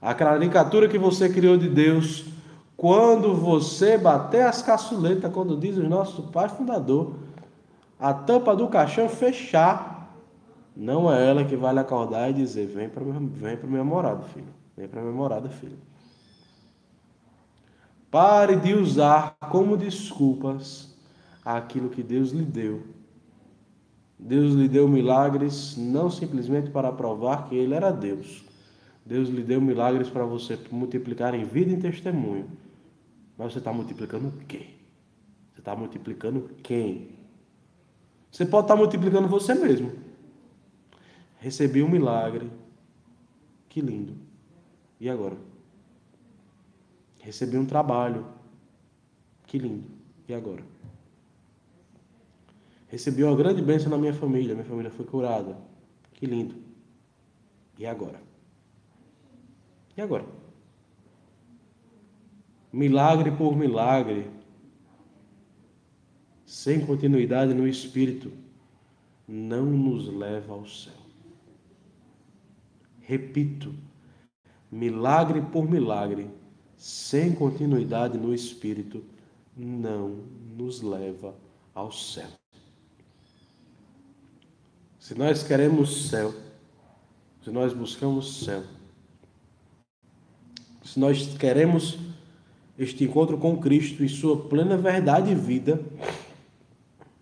A 0.00 0.12
caricatura 0.14 0.88
que 0.88 0.98
você 0.98 1.28
criou 1.28 1.56
de 1.56 1.68
Deus, 1.68 2.26
quando 2.76 3.34
você 3.34 3.96
bater 3.96 4.42
as 4.42 4.60
caçuletas, 4.60 5.32
quando 5.32 5.56
diz 5.56 5.76
o 5.76 5.88
nosso 5.88 6.24
pai 6.24 6.48
fundador, 6.48 7.14
a 7.98 8.12
tampa 8.12 8.54
do 8.54 8.68
caixão 8.68 9.08
fechar, 9.08 10.14
não 10.76 11.12
é 11.12 11.28
ela 11.28 11.44
que 11.44 11.56
vai 11.56 11.72
lhe 11.72 11.80
acordar 11.80 12.30
e 12.30 12.34
dizer: 12.34 12.66
vem 12.66 12.88
para 12.88 13.04
vem 13.04 13.56
para 13.56 13.68
minha 13.68 13.84
morada, 13.84 14.22
filho. 14.24 14.52
Vem 14.76 14.88
para 14.88 15.00
minha 15.00 15.14
morada, 15.14 15.48
filho. 15.48 15.78
Pare 18.10 18.56
de 18.56 18.74
usar 18.74 19.36
como 19.50 19.76
desculpas 19.76 20.94
aquilo 21.44 21.88
que 21.88 22.02
Deus 22.02 22.30
lhe 22.30 22.44
deu. 22.44 22.82
Deus 24.18 24.54
lhe 24.54 24.68
deu 24.68 24.88
milagres 24.88 25.76
não 25.76 26.10
simplesmente 26.10 26.70
para 26.70 26.92
provar 26.92 27.48
que 27.48 27.56
Ele 27.56 27.74
era 27.74 27.90
Deus. 27.90 28.44
Deus 29.04 29.28
lhe 29.28 29.42
deu 29.42 29.60
milagres 29.60 30.08
para 30.08 30.24
você 30.24 30.58
multiplicar 30.70 31.34
em 31.34 31.44
vida 31.44 31.70
e 31.70 31.74
em 31.74 31.80
testemunho. 31.80 32.48
Mas 33.36 33.52
você 33.52 33.58
está 33.58 33.72
multiplicando 33.72 34.32
quê? 34.48 34.68
Você 35.52 35.60
está 35.60 35.76
multiplicando 35.76 36.50
quem? 36.62 37.10
Você 38.30 38.46
pode 38.46 38.64
estar 38.64 38.74
tá 38.74 38.80
multiplicando 38.80 39.28
você 39.28 39.54
mesmo. 39.54 39.92
Recebi 41.38 41.82
um 41.82 41.88
milagre. 41.88 42.50
Que 43.68 43.80
lindo. 43.80 44.14
E 44.98 45.10
agora? 45.10 45.36
Recebi 47.20 47.58
um 47.58 47.66
trabalho. 47.66 48.26
Que 49.46 49.58
lindo. 49.58 49.88
E 50.28 50.34
agora? 50.34 50.73
Recebi 52.94 53.24
uma 53.24 53.36
grande 53.36 53.60
bênção 53.60 53.90
na 53.90 53.98
minha 53.98 54.14
família. 54.14 54.54
Minha 54.54 54.66
família 54.66 54.90
foi 54.90 55.04
curada. 55.04 55.56
Que 56.12 56.26
lindo. 56.26 56.54
E 57.78 57.86
agora? 57.86 58.20
E 59.96 60.00
agora? 60.00 60.24
milagre 62.74 63.30
por 63.30 63.56
milagre, 63.56 64.28
sem 66.44 66.84
continuidade 66.84 67.54
no 67.54 67.68
espírito, 67.68 68.32
não 69.28 69.64
nos 69.64 70.08
leva 70.08 70.54
ao 70.54 70.66
céu. 70.66 70.92
Repito, 73.00 73.72
milagre 74.72 75.40
por 75.40 75.70
milagre, 75.70 76.28
sem 76.76 77.32
continuidade 77.32 78.18
no 78.18 78.34
espírito, 78.34 79.04
não 79.56 80.24
nos 80.56 80.82
leva 80.82 81.32
ao 81.72 81.92
céu. 81.92 82.43
Se 85.04 85.14
nós 85.14 85.42
queremos 85.42 86.08
céu, 86.08 86.34
se 87.42 87.50
nós 87.50 87.74
buscamos 87.74 88.42
céu, 88.42 88.64
se 90.82 90.98
nós 90.98 91.36
queremos 91.36 91.98
este 92.78 93.04
encontro 93.04 93.36
com 93.36 93.60
Cristo 93.60 94.02
e 94.02 94.08
sua 94.08 94.48
plena 94.48 94.78
verdade 94.78 95.30
e 95.30 95.34
vida, 95.34 95.78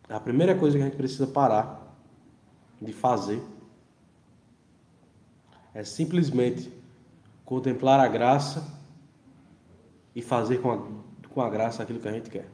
a 0.08 0.20
primeira 0.20 0.56
coisa 0.56 0.76
que 0.76 0.82
a 0.84 0.86
gente 0.86 0.96
precisa 0.96 1.26
parar 1.26 1.92
de 2.80 2.92
fazer 2.92 3.42
é 5.74 5.82
simplesmente 5.82 6.72
contemplar 7.44 7.98
a 7.98 8.06
graça 8.06 8.64
e 10.14 10.22
fazer 10.22 10.62
com 10.62 10.70
a, 10.70 11.28
com 11.28 11.42
a 11.42 11.50
graça 11.50 11.82
aquilo 11.82 11.98
que 11.98 12.06
a 12.06 12.12
gente 12.12 12.30
quer. 12.30 12.48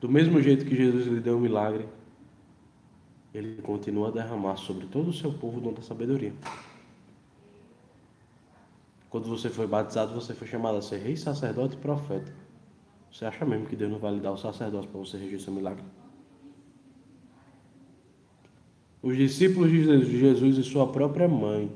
Do 0.00 0.08
mesmo 0.08 0.40
jeito 0.40 0.64
que 0.64 0.76
Jesus 0.76 1.08
lhe 1.08 1.18
deu 1.18 1.36
um 1.36 1.40
milagre, 1.40 1.88
ele 3.36 3.60
continua 3.60 4.08
a 4.08 4.10
derramar 4.10 4.56
sobre 4.56 4.86
todo 4.86 5.10
o 5.10 5.12
seu 5.12 5.32
povo 5.32 5.58
o 5.58 5.60
dom 5.60 5.72
da 5.72 5.82
sabedoria. 5.82 6.32
Quando 9.10 9.28
você 9.28 9.50
foi 9.50 9.66
batizado, 9.66 10.14
você 10.14 10.34
foi 10.34 10.46
chamado 10.46 10.78
a 10.78 10.82
ser 10.82 10.98
rei, 10.98 11.16
sacerdote 11.16 11.74
e 11.74 11.78
profeta. 11.78 12.32
Você 13.12 13.24
acha 13.24 13.44
mesmo 13.44 13.66
que 13.66 13.76
Deus 13.76 13.90
não 13.90 13.98
vai 13.98 14.14
lhe 14.14 14.20
dar 14.20 14.32
o 14.32 14.36
sacerdócio 14.36 14.90
para 14.90 15.00
você 15.00 15.16
regir 15.16 15.40
seu 15.40 15.52
milagre? 15.52 15.84
Os 19.02 19.16
discípulos 19.16 19.70
de 19.70 20.18
Jesus 20.18 20.58
e 20.58 20.64
sua 20.64 20.90
própria 20.90 21.28
mãe 21.28 21.70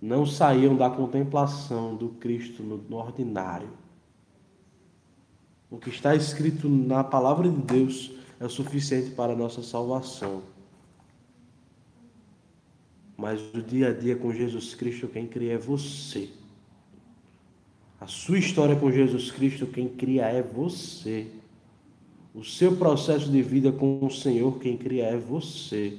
não 0.00 0.26
saíam 0.26 0.76
da 0.76 0.90
contemplação 0.90 1.94
do 1.94 2.10
Cristo 2.10 2.62
no 2.62 2.96
ordinário. 2.96 3.70
O 5.70 5.78
que 5.78 5.90
está 5.90 6.14
escrito 6.14 6.68
na 6.68 7.04
palavra 7.04 7.48
de 7.48 7.56
Deus 7.56 8.15
é 8.38 8.44
o 8.44 8.50
suficiente 8.50 9.10
para 9.10 9.32
a 9.32 9.36
nossa 9.36 9.62
salvação. 9.62 10.42
Mas 13.16 13.40
o 13.54 13.62
dia 13.62 13.88
a 13.88 13.92
dia 13.92 14.14
com 14.16 14.32
Jesus 14.32 14.74
Cristo, 14.74 15.08
quem 15.08 15.26
cria 15.26 15.54
é 15.54 15.58
você. 15.58 16.28
A 17.98 18.06
sua 18.06 18.38
história 18.38 18.76
com 18.76 18.92
Jesus 18.92 19.30
Cristo, 19.30 19.66
quem 19.66 19.88
cria 19.88 20.26
é 20.26 20.42
você. 20.42 21.26
O 22.34 22.44
seu 22.44 22.76
processo 22.76 23.30
de 23.30 23.40
vida 23.40 23.72
com 23.72 24.04
o 24.04 24.10
Senhor, 24.10 24.58
quem 24.58 24.76
cria 24.76 25.06
é 25.06 25.16
você. 25.16 25.98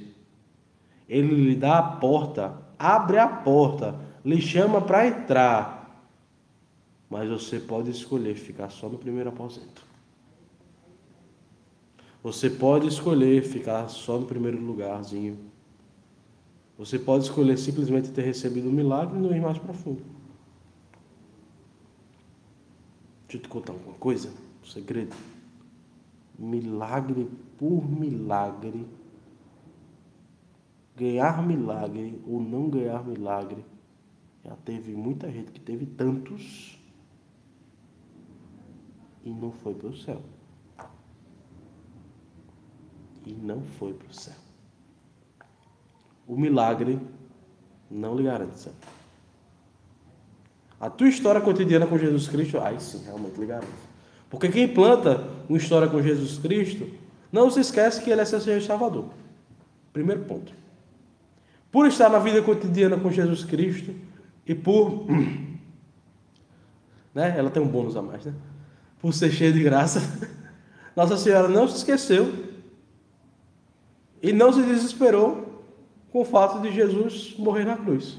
Ele 1.08 1.34
lhe 1.34 1.56
dá 1.56 1.78
a 1.78 1.82
porta, 1.82 2.56
abre 2.78 3.18
a 3.18 3.26
porta, 3.26 3.98
lhe 4.24 4.40
chama 4.40 4.80
para 4.80 5.08
entrar. 5.08 6.06
Mas 7.10 7.28
você 7.28 7.58
pode 7.58 7.90
escolher 7.90 8.36
ficar 8.36 8.70
só 8.70 8.88
no 8.88 8.98
primeiro 8.98 9.30
aposento. 9.30 9.87
Você 12.22 12.50
pode 12.50 12.88
escolher 12.88 13.42
ficar 13.42 13.88
só 13.88 14.18
no 14.18 14.26
primeiro 14.26 14.60
lugarzinho. 14.60 15.38
Você 16.76 16.98
pode 16.98 17.24
escolher 17.24 17.56
simplesmente 17.56 18.10
ter 18.10 18.22
recebido 18.22 18.68
um 18.68 18.72
milagre 18.72 19.16
e 19.16 19.20
não 19.20 19.34
ir 19.34 19.40
mais 19.40 19.58
profundo. 19.58 20.02
Deixa 23.22 23.36
eu 23.36 23.42
te 23.42 23.48
contar 23.48 23.72
uma 23.72 23.94
coisa, 23.94 24.32
um 24.62 24.66
segredo. 24.66 25.14
Milagre 26.38 27.28
por 27.58 27.88
milagre, 27.88 28.86
ganhar 30.96 31.44
milagre 31.46 32.20
ou 32.26 32.40
não 32.40 32.68
ganhar 32.68 33.04
milagre, 33.04 33.64
já 34.44 34.56
teve 34.64 34.92
muita 34.92 35.30
gente 35.30 35.50
que 35.52 35.60
teve 35.60 35.84
tantos 35.84 36.78
e 39.24 39.30
não 39.30 39.50
foi 39.50 39.74
para 39.74 39.88
o 39.88 39.96
céu. 39.96 40.22
E 43.28 43.32
não 43.32 43.62
foi 43.78 43.92
para 43.92 44.08
o 44.08 44.14
céu 44.14 44.34
o 46.28 46.36
milagre 46.36 47.00
não 47.90 48.14
lhe 48.14 48.24
garante 48.24 48.60
céu. 48.60 48.72
A 50.78 50.90
tua 50.90 51.08
história 51.08 51.40
cotidiana 51.40 51.86
com 51.86 51.98
Jesus 51.98 52.28
Cristo, 52.28 52.60
aí 52.60 52.78
sim, 52.78 53.02
realmente 53.04 53.40
lhe 53.40 53.46
garante. 53.46 53.72
Porque 54.28 54.48
quem 54.50 54.68
planta 54.68 55.26
uma 55.48 55.56
história 55.56 55.88
com 55.88 56.00
Jesus 56.02 56.38
Cristo, 56.38 56.86
não 57.32 57.50
se 57.50 57.60
esquece 57.60 58.02
que 58.02 58.10
ele 58.10 58.20
é 58.20 58.24
seu 58.26 58.40
Senhor 58.40 58.60
Salvador. 58.60 59.06
Primeiro 59.92 60.22
ponto. 60.24 60.52
Por 61.72 61.86
estar 61.86 62.10
na 62.10 62.18
vida 62.18 62.42
cotidiana 62.42 62.98
com 62.98 63.10
Jesus 63.10 63.42
Cristo 63.42 63.92
e 64.46 64.54
por. 64.54 65.06
Né? 67.14 67.36
Ela 67.36 67.50
tem 67.50 67.60
um 67.60 67.66
bônus 67.66 67.96
a 67.96 68.02
mais, 68.02 68.24
né? 68.24 68.32
Por 69.00 69.12
ser 69.12 69.32
cheia 69.32 69.50
de 69.50 69.60
graça, 69.60 70.00
Nossa 70.94 71.16
Senhora 71.16 71.48
não 71.48 71.66
se 71.66 71.78
esqueceu 71.78 72.47
e 74.22 74.32
não 74.32 74.52
se 74.52 74.62
desesperou 74.62 75.62
com 76.10 76.22
o 76.22 76.24
fato 76.24 76.60
de 76.60 76.72
Jesus 76.72 77.34
morrer 77.38 77.64
na 77.64 77.76
cruz. 77.76 78.18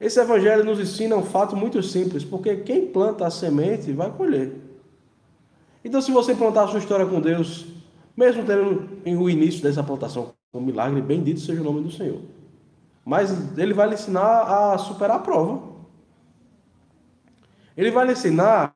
Esse 0.00 0.20
evangelho 0.20 0.64
nos 0.64 0.80
ensina 0.80 1.16
um 1.16 1.22
fato 1.22 1.54
muito 1.54 1.82
simples, 1.82 2.24
porque 2.24 2.56
quem 2.56 2.86
planta 2.86 3.26
a 3.26 3.30
semente 3.30 3.92
vai 3.92 4.10
colher. 4.10 4.56
Então, 5.84 6.00
se 6.00 6.10
você 6.10 6.34
plantar 6.34 6.64
a 6.64 6.68
sua 6.68 6.80
história 6.80 7.06
com 7.06 7.20
Deus, 7.20 7.66
mesmo 8.16 8.44
tendo 8.44 8.88
o 9.20 9.30
início 9.30 9.62
dessa 9.62 9.82
plantação 9.82 10.32
um 10.52 10.60
milagre, 10.60 11.00
bendito 11.00 11.40
seja 11.40 11.60
o 11.60 11.64
nome 11.64 11.82
do 11.82 11.90
Senhor. 11.90 12.20
Mas 13.04 13.56
ele 13.56 13.72
vai 13.72 13.88
lhe 13.88 13.94
ensinar 13.94 14.72
a 14.72 14.78
superar 14.78 15.16
a 15.16 15.20
prova. 15.20 15.72
Ele 17.76 17.90
vai 17.90 18.04
lhe 18.06 18.12
ensinar 18.12 18.74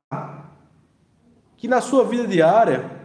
que 1.56 1.68
na 1.68 1.80
sua 1.80 2.04
vida 2.04 2.26
diária 2.26 2.95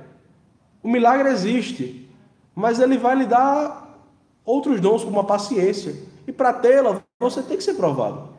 o 0.84 0.90
milagre 0.90 1.30
existe, 1.30 2.10
mas 2.56 2.80
ele 2.80 2.98
vai 2.98 3.16
lhe 3.16 3.26
dar 3.26 4.00
outros 4.46 4.80
dons, 4.80 5.04
como 5.04 5.20
a 5.20 5.24
paciência. 5.24 5.96
E 6.28 6.32
para 6.32 6.54
tê-la, 6.54 7.02
você 7.20 7.42
tem 7.42 7.58
que 7.58 7.64
ser 7.64 7.76
provado. 7.76 8.30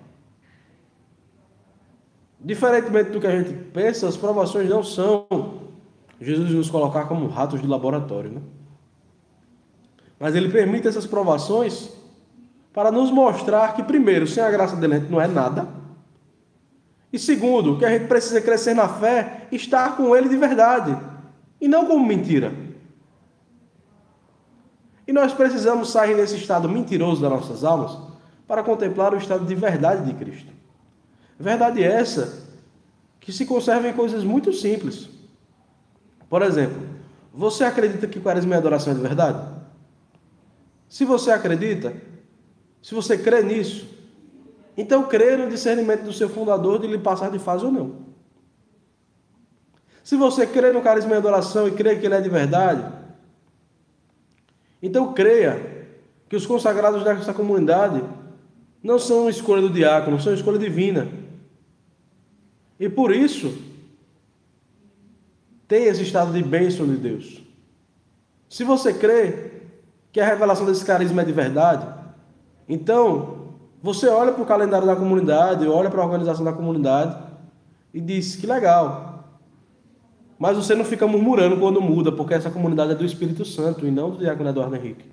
Diferentemente 2.40 3.10
do 3.10 3.20
que 3.20 3.26
a 3.26 3.38
gente 3.38 3.52
pensa, 3.72 4.08
as 4.08 4.16
provações 4.16 4.68
não 4.68 4.82
são 4.82 5.26
Jesus 6.20 6.50
nos 6.50 6.70
colocar 6.70 7.06
como 7.06 7.28
ratos 7.28 7.60
de 7.60 7.66
laboratório, 7.66 8.30
né? 8.30 8.40
Mas 10.18 10.34
ele 10.34 10.48
permite 10.48 10.86
essas 10.86 11.06
provações 11.06 11.90
para 12.72 12.90
nos 12.90 13.10
mostrar 13.10 13.74
que, 13.74 13.82
primeiro, 13.82 14.26
sem 14.26 14.42
a 14.42 14.50
graça 14.50 14.76
dele 14.76 14.94
a 14.94 14.98
gente 14.98 15.10
não 15.10 15.20
é 15.20 15.26
nada. 15.26 15.68
E 17.12 17.18
segundo, 17.18 17.76
que 17.76 17.84
a 17.84 17.90
gente 17.90 18.06
precisa 18.06 18.40
crescer 18.40 18.74
na 18.74 18.88
fé, 18.88 19.46
estar 19.52 19.96
com 19.96 20.16
ele 20.16 20.28
de 20.28 20.36
verdade. 20.36 20.96
E 21.62 21.68
não 21.68 21.86
como 21.86 22.04
mentira. 22.04 22.52
E 25.06 25.12
nós 25.12 25.32
precisamos 25.32 25.92
sair 25.92 26.16
desse 26.16 26.34
estado 26.34 26.68
mentiroso 26.68 27.22
das 27.22 27.30
nossas 27.30 27.62
almas 27.62 27.96
para 28.48 28.64
contemplar 28.64 29.14
o 29.14 29.16
estado 29.16 29.46
de 29.46 29.54
verdade 29.54 30.04
de 30.04 30.12
Cristo. 30.12 30.52
Verdade 31.38 31.80
essa 31.80 32.50
que 33.20 33.32
se 33.32 33.46
conserva 33.46 33.88
em 33.88 33.92
coisas 33.92 34.24
muito 34.24 34.52
simples. 34.52 35.08
Por 36.28 36.42
exemplo, 36.42 36.82
você 37.32 37.62
acredita 37.62 38.08
que 38.08 38.18
carisma 38.18 38.56
e 38.56 38.58
adoração 38.58 38.92
é 38.92 38.96
de 38.96 39.02
verdade? 39.02 39.46
Se 40.88 41.04
você 41.04 41.30
acredita, 41.30 41.94
se 42.82 42.92
você 42.92 43.16
crê 43.16 43.40
nisso, 43.40 43.86
então 44.76 45.04
crê 45.04 45.36
no 45.36 45.48
discernimento 45.48 46.02
do 46.02 46.12
seu 46.12 46.28
fundador 46.28 46.80
de 46.80 46.88
lhe 46.88 46.98
passar 46.98 47.30
de 47.30 47.38
fase 47.38 47.64
ou 47.64 47.70
não. 47.70 48.01
Se 50.02 50.16
você 50.16 50.46
crê 50.46 50.72
no 50.72 50.82
carisma 50.82 51.12
e 51.12 51.16
adoração 51.16 51.68
e 51.68 51.72
crê 51.72 51.96
que 51.96 52.06
ele 52.06 52.14
é 52.14 52.20
de 52.20 52.28
verdade, 52.28 52.84
então 54.82 55.12
creia 55.12 55.86
que 56.28 56.34
os 56.34 56.46
consagrados 56.46 57.04
dessa 57.04 57.32
comunidade 57.32 58.02
não 58.82 58.98
são 58.98 59.28
escolha 59.28 59.62
do 59.62 59.70
diácono, 59.70 60.20
são 60.20 60.34
escolha 60.34 60.58
divina. 60.58 61.08
E 62.80 62.88
por 62.88 63.14
isso, 63.14 63.56
tem 65.68 65.84
esse 65.84 66.02
estado 66.02 66.32
de 66.32 66.42
bênção 66.42 66.86
de 66.86 66.96
Deus. 66.96 67.40
Se 68.48 68.64
você 68.64 68.92
crê 68.92 69.52
que 70.10 70.20
a 70.20 70.26
revelação 70.26 70.66
desse 70.66 70.84
carisma 70.84 71.22
é 71.22 71.24
de 71.24 71.32
verdade, 71.32 71.86
então 72.68 73.54
você 73.82 74.08
olha 74.08 74.32
para 74.32 74.42
o 74.42 74.46
calendário 74.46 74.86
da 74.86 74.96
comunidade, 74.96 75.66
olha 75.66 75.88
para 75.90 76.02
a 76.02 76.04
organização 76.04 76.44
da 76.44 76.52
comunidade 76.52 77.16
e 77.94 78.00
diz: 78.00 78.36
que 78.36 78.46
legal, 78.46 79.21
mas 80.42 80.56
você 80.56 80.74
não 80.74 80.84
fica 80.84 81.06
murmurando 81.06 81.56
quando 81.56 81.80
muda, 81.80 82.10
porque 82.10 82.34
essa 82.34 82.50
comunidade 82.50 82.90
é 82.90 82.94
do 82.96 83.04
Espírito 83.04 83.44
Santo 83.44 83.86
e 83.86 83.92
não 83.92 84.10
do 84.10 84.18
diácono 84.18 84.48
Eduardo 84.48 84.74
Henrique. 84.74 85.04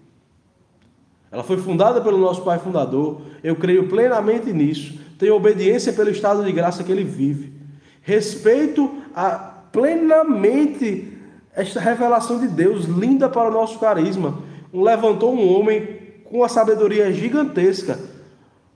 Ela 1.32 1.44
foi 1.44 1.58
fundada 1.58 2.02
pelo 2.02 2.18
nosso 2.18 2.42
pai 2.42 2.58
fundador. 2.58 3.22
Eu 3.44 3.56
creio 3.56 3.88
plenamente 3.88 4.52
nisso. 4.52 5.00
Tenho 5.20 5.36
obediência 5.36 5.94
pelo 5.94 6.10
estado 6.10 6.44
de 6.44 6.52
graça 6.52 6.84
que 6.84 6.92
ele 6.92 7.04
vive. 7.04 7.54
Respeito 8.02 8.92
a, 9.14 9.36
plenamente 9.72 11.16
esta 11.54 11.80
revelação 11.80 12.40
de 12.40 12.48
Deus, 12.48 12.86
linda 12.86 13.30
para 13.30 13.50
o 13.50 13.54
nosso 13.54 13.78
carisma. 13.78 14.40
Levantou 14.74 15.32
um 15.32 15.56
homem 15.56 16.00
com 16.24 16.38
uma 16.38 16.50
sabedoria 16.50 17.14
gigantesca. 17.14 18.00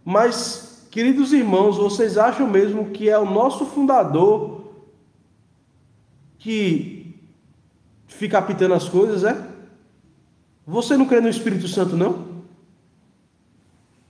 Mas, 0.06 0.86
queridos 0.92 1.34
irmãos, 1.34 1.78
vocês 1.78 2.16
acham 2.16 2.46
mesmo 2.46 2.92
que 2.92 3.10
é 3.10 3.18
o 3.18 3.26
nosso 3.26 3.66
fundador 3.66 4.63
que 6.44 7.16
fica 8.06 8.38
apitando 8.38 8.74
as 8.74 8.90
coisas, 8.90 9.24
é? 9.24 9.48
Você 10.68 10.98
não 10.98 11.06
crê 11.06 11.22
no 11.22 11.30
Espírito 11.30 11.70
Santo, 11.70 11.96
não? 11.96 12.44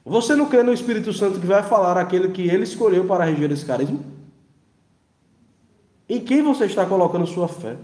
Você 0.04 0.36
não 0.36 0.48
crê 0.48 0.64
no 0.64 0.74
Espírito 0.74 1.14
Santo 1.14 1.40
que 1.40 1.46
vai 1.46 1.62
falar 1.62 1.96
aquele 1.96 2.30
que 2.30 2.42
ele 2.42 2.64
escolheu 2.64 3.06
para 3.06 3.24
reger 3.24 3.52
esse 3.52 3.64
carisma? 3.64 4.00
Em 6.10 6.20
quem 6.20 6.42
você 6.42 6.66
está 6.66 6.88
colocando 6.88 7.28
sua 7.28 7.48
fé? 7.48 7.78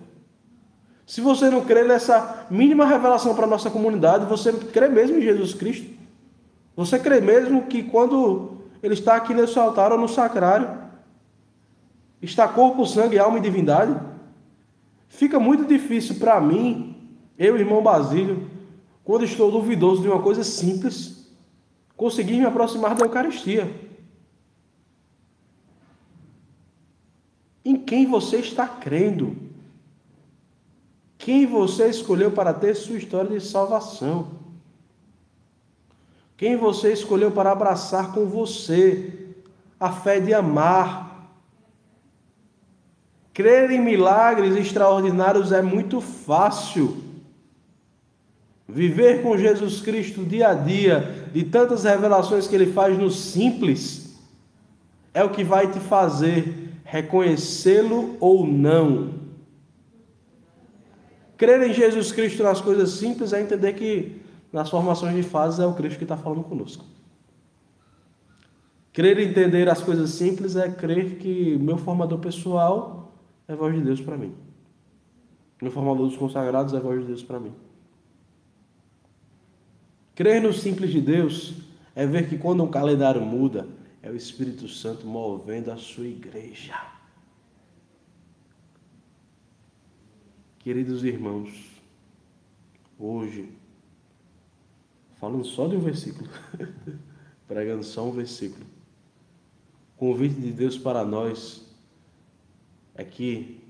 Se 1.06 1.22
você 1.22 1.52
não 1.52 1.64
crê 1.64 1.84
nessa 1.84 2.48
mínima 2.50 2.88
revelação 2.88 3.36
para 3.36 3.46
a 3.46 3.50
nossa 3.50 3.70
comunidade, 3.70 4.26
você 4.26 4.52
crê 4.52 4.88
mesmo 4.88 5.20
em 5.20 5.22
Jesus 5.22 5.54
Cristo? 5.54 5.94
Você 6.76 6.98
crê 6.98 7.22
mesmo 7.22 7.68
que 7.68 7.84
quando 7.84 8.58
ele 8.82 8.96
está 8.96 9.16
aqui 9.16 9.32
nesse 9.32 9.60
altar 9.60 9.92
ou 9.92 9.98
no 10.00 10.08
sacrário, 10.08 10.76
está 12.20 12.48
corpo, 12.48 12.84
sangue, 12.88 13.20
alma 13.20 13.38
e 13.38 13.42
divindade? 13.42 14.09
Fica 15.10 15.40
muito 15.40 15.66
difícil 15.66 16.16
para 16.16 16.40
mim, 16.40 16.96
eu, 17.38 17.58
irmão 17.58 17.82
Basílio, 17.82 18.50
quando 19.04 19.26
estou 19.26 19.52
duvidoso 19.52 20.02
de 20.02 20.08
uma 20.08 20.22
coisa 20.22 20.44
simples, 20.44 21.28
conseguir 21.98 22.38
me 22.38 22.46
aproximar 22.46 22.96
da 22.96 23.06
Eucaristia. 23.06 23.74
Em 27.66 27.76
quem 27.76 28.06
você 28.06 28.38
está 28.38 28.68
crendo? 28.68 29.36
Quem 31.18 31.46
você 31.46 31.90
escolheu 31.90 32.32
para 32.32 32.54
ter 32.54 32.76
sua 32.76 32.98
história 32.98 33.32
de 33.32 33.46
salvação? 33.46 34.40
Quem 36.38 36.56
você 36.56 36.94
escolheu 36.94 37.32
para 37.32 37.52
abraçar 37.52 38.14
com 38.14 38.26
você 38.26 39.36
a 39.80 39.92
fé 39.92 40.20
de 40.20 40.34
amar, 40.34 41.09
Crer 43.40 43.72
em 43.72 43.80
milagres 43.80 44.54
extraordinários 44.58 45.54
é 45.54 45.62
muito 45.62 46.02
fácil. 46.02 46.98
Viver 48.68 49.24
com 49.24 49.38
Jesus 49.38 49.80
Cristo 49.80 50.26
dia 50.26 50.50
a 50.50 50.54
dia, 50.54 51.30
de 51.32 51.46
tantas 51.46 51.86
revelações 51.86 52.50
que 52.50 52.56
ele 52.56 52.74
faz 52.74 52.98
no 52.98 53.10
simples, 53.10 54.20
é 55.14 55.24
o 55.24 55.30
que 55.30 55.46
vai 55.46 55.72
te 55.72 55.80
fazer 55.80 56.82
reconhecê-lo 56.84 58.18
ou 58.20 58.46
não. 58.46 59.14
Crer 61.38 61.62
em 61.62 61.74
Jesus 61.74 62.12
Cristo 62.12 62.44
nas 62.44 62.60
coisas 62.60 62.90
simples 62.90 63.32
é 63.32 63.42
entender 63.42 63.72
que 63.72 64.22
nas 64.52 64.70
formações 64.70 65.16
de 65.16 65.24
fases 65.24 65.62
é 65.62 65.66
o 65.66 65.76
Cristo 65.76 65.98
que 65.98 66.04
está 66.04 66.18
falando 66.18 66.44
conosco. 66.44 66.84
Crer 68.92 69.18
e 69.18 69.30
entender 69.30 69.70
as 69.70 69.82
coisas 69.82 70.10
simples 70.10 70.58
é 70.58 70.68
crer 70.70 71.16
que 71.20 71.58
meu 71.58 71.78
formador 71.78 72.20
pessoal 72.20 73.00
é 73.50 73.56
voz 73.56 73.76
de 73.76 73.82
Deus 73.82 74.00
para 74.00 74.16
mim. 74.16 74.34
No 75.60 75.72
formador 75.72 76.08
dos 76.08 76.16
consagrados 76.16 76.72
é 76.74 76.80
voz 76.80 77.02
de 77.02 77.08
Deus 77.08 77.24
para 77.24 77.40
mim. 77.40 77.54
Crer 80.14 80.42
no 80.42 80.54
simples 80.54 80.92
de 80.92 81.02
Deus 81.02 81.56
é 81.96 82.06
ver 82.06 82.30
que 82.30 82.38
quando 82.38 82.64
um 82.64 82.70
calendário 82.70 83.22
muda, 83.22 83.68
é 84.04 84.10
o 84.12 84.16
Espírito 84.16 84.68
Santo 84.68 85.08
movendo 85.08 85.72
a 85.72 85.78
sua 85.78 86.06
igreja. 86.06 86.80
Queridos 90.60 91.04
irmãos, 91.04 91.50
hoje, 93.00 93.52
falando 95.16 95.44
só 95.44 95.68
de 95.68 95.76
um 95.76 95.80
versículo, 95.80 96.30
pregando 97.48 97.84
só 97.84 98.08
um 98.08 98.12
versículo, 98.12 98.66
convite 99.98 100.40
de 100.40 100.52
Deus 100.52 100.78
para 100.78 101.04
nós 101.04 101.69
é 103.00 103.06
que, 103.06 103.64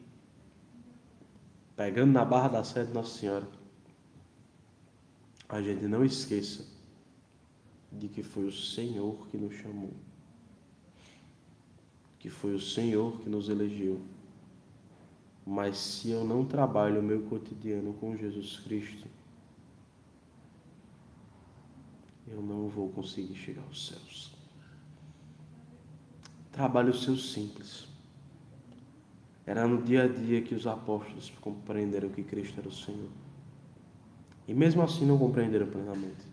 pegando 1.76 2.12
na 2.12 2.26
barra 2.26 2.48
da 2.48 2.64
sede 2.64 2.88
de 2.88 2.96
Nossa 2.96 3.20
Senhora, 3.20 3.48
a 5.48 5.62
gente 5.62 5.86
não 5.86 6.04
esqueça 6.04 6.66
de 7.92 8.08
que 8.08 8.24
foi 8.24 8.46
o 8.46 8.52
Senhor 8.52 9.28
que 9.28 9.38
nos 9.38 9.54
chamou, 9.54 9.94
que 12.18 12.28
foi 12.28 12.56
o 12.56 12.60
Senhor 12.60 13.20
que 13.20 13.30
nos 13.30 13.50
elegeu. 13.50 14.02
Mas 15.46 15.78
se 15.78 16.10
eu 16.10 16.24
não 16.24 16.44
trabalho 16.44 17.00
o 17.00 17.04
meu 17.04 17.22
cotidiano 17.28 17.94
com 17.94 18.18
Jesus 18.18 18.60
Cristo, 18.62 19.08
eu 22.28 22.42
não 22.42 22.68
vou 22.68 22.90
conseguir 22.90 23.36
chegar 23.36 23.62
aos 23.62 23.90
céus. 23.90 24.34
Trabalhe 26.52 26.90
o 26.90 26.98
seu 26.98 27.16
simples. 27.16 27.88
Era 29.50 29.68
no 29.68 29.82
dia 29.82 30.04
a 30.04 30.08
dia 30.08 30.44
que 30.44 30.54
os 30.54 30.68
apóstolos 30.68 31.34
compreenderam 31.42 32.10
que 32.10 32.22
Cristo 32.22 32.60
era 32.60 32.70
o 32.70 32.72
Senhor. 32.72 33.10
E 34.48 34.54
mesmo 34.54 34.84
assim 34.84 35.08
não 35.08 35.18
compreenderam 35.18 35.66
plenamente. 35.66 36.24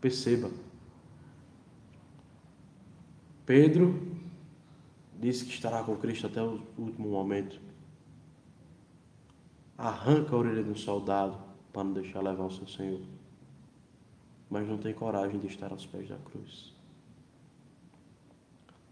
Perceba. 0.00 0.50
Pedro 3.44 4.16
disse 5.20 5.44
que 5.44 5.52
estará 5.52 5.84
com 5.84 5.94
Cristo 5.96 6.28
até 6.28 6.42
o 6.42 6.62
último 6.78 7.10
momento. 7.10 7.60
Arranca 9.76 10.34
a 10.34 10.38
orelha 10.38 10.64
de 10.64 10.70
um 10.70 10.76
soldado 10.76 11.36
para 11.70 11.84
não 11.84 11.92
deixar 11.92 12.22
levar 12.22 12.46
o 12.46 12.50
seu 12.50 12.66
Senhor. 12.66 13.02
Mas 14.48 14.66
não 14.66 14.78
tem 14.78 14.94
coragem 14.94 15.38
de 15.38 15.46
estar 15.46 15.70
aos 15.72 15.84
pés 15.84 16.08
da 16.08 16.16
cruz. 16.16 16.74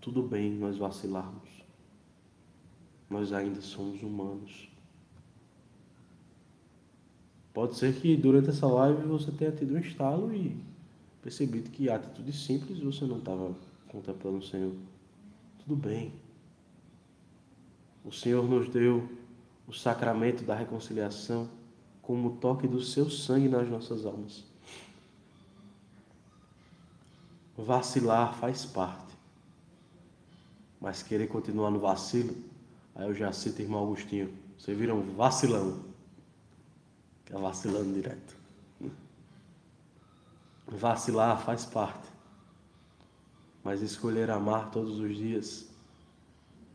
Tudo 0.02 0.22
bem 0.22 0.50
nós 0.50 0.76
vacilarmos 0.76 1.58
nós 3.08 3.32
ainda 3.32 3.60
somos 3.60 4.02
humanos. 4.02 4.68
Pode 7.52 7.76
ser 7.76 7.94
que 7.94 8.16
durante 8.16 8.50
essa 8.50 8.66
live 8.66 9.02
você 9.06 9.32
tenha 9.32 9.50
tido 9.50 9.74
um 9.74 9.78
estalo 9.78 10.32
e 10.34 10.56
percebido 11.22 11.70
que 11.70 11.90
atitude 11.90 12.32
simples 12.32 12.78
você 12.78 13.04
não 13.04 13.18
estava 13.18 13.54
contemplando 13.88 14.38
o 14.38 14.42
Senhor. 14.42 14.74
Tudo 15.58 15.74
bem. 15.74 16.12
O 18.04 18.12
Senhor 18.12 18.48
nos 18.48 18.68
deu 18.68 19.08
o 19.66 19.72
sacramento 19.72 20.44
da 20.44 20.54
reconciliação 20.54 21.48
como 22.00 22.28
o 22.28 22.36
toque 22.36 22.66
do 22.66 22.82
seu 22.82 23.10
sangue 23.10 23.48
nas 23.48 23.68
nossas 23.68 24.06
almas. 24.06 24.44
Vacilar 27.56 28.34
faz 28.34 28.64
parte. 28.64 29.16
Mas 30.80 31.02
querer 31.02 31.26
continuar 31.26 31.70
no 31.70 31.80
vacilo 31.80 32.36
Aí 32.98 33.06
eu 33.06 33.14
já 33.14 33.32
cito 33.32 33.62
irmão 33.62 33.84
Agostinho. 33.84 34.36
Você 34.58 34.74
vira 34.74 34.92
um 34.92 35.14
vacilão. 35.14 35.84
Que 37.24 37.34
é 37.34 37.38
vacilando 37.38 37.94
direto. 37.94 38.36
Vacilar 40.66 41.40
faz 41.42 41.64
parte. 41.64 42.08
mas 43.64 43.82
escolher 43.82 44.30
amar 44.30 44.70
todos 44.70 44.98
os 44.98 45.16
dias 45.16 45.68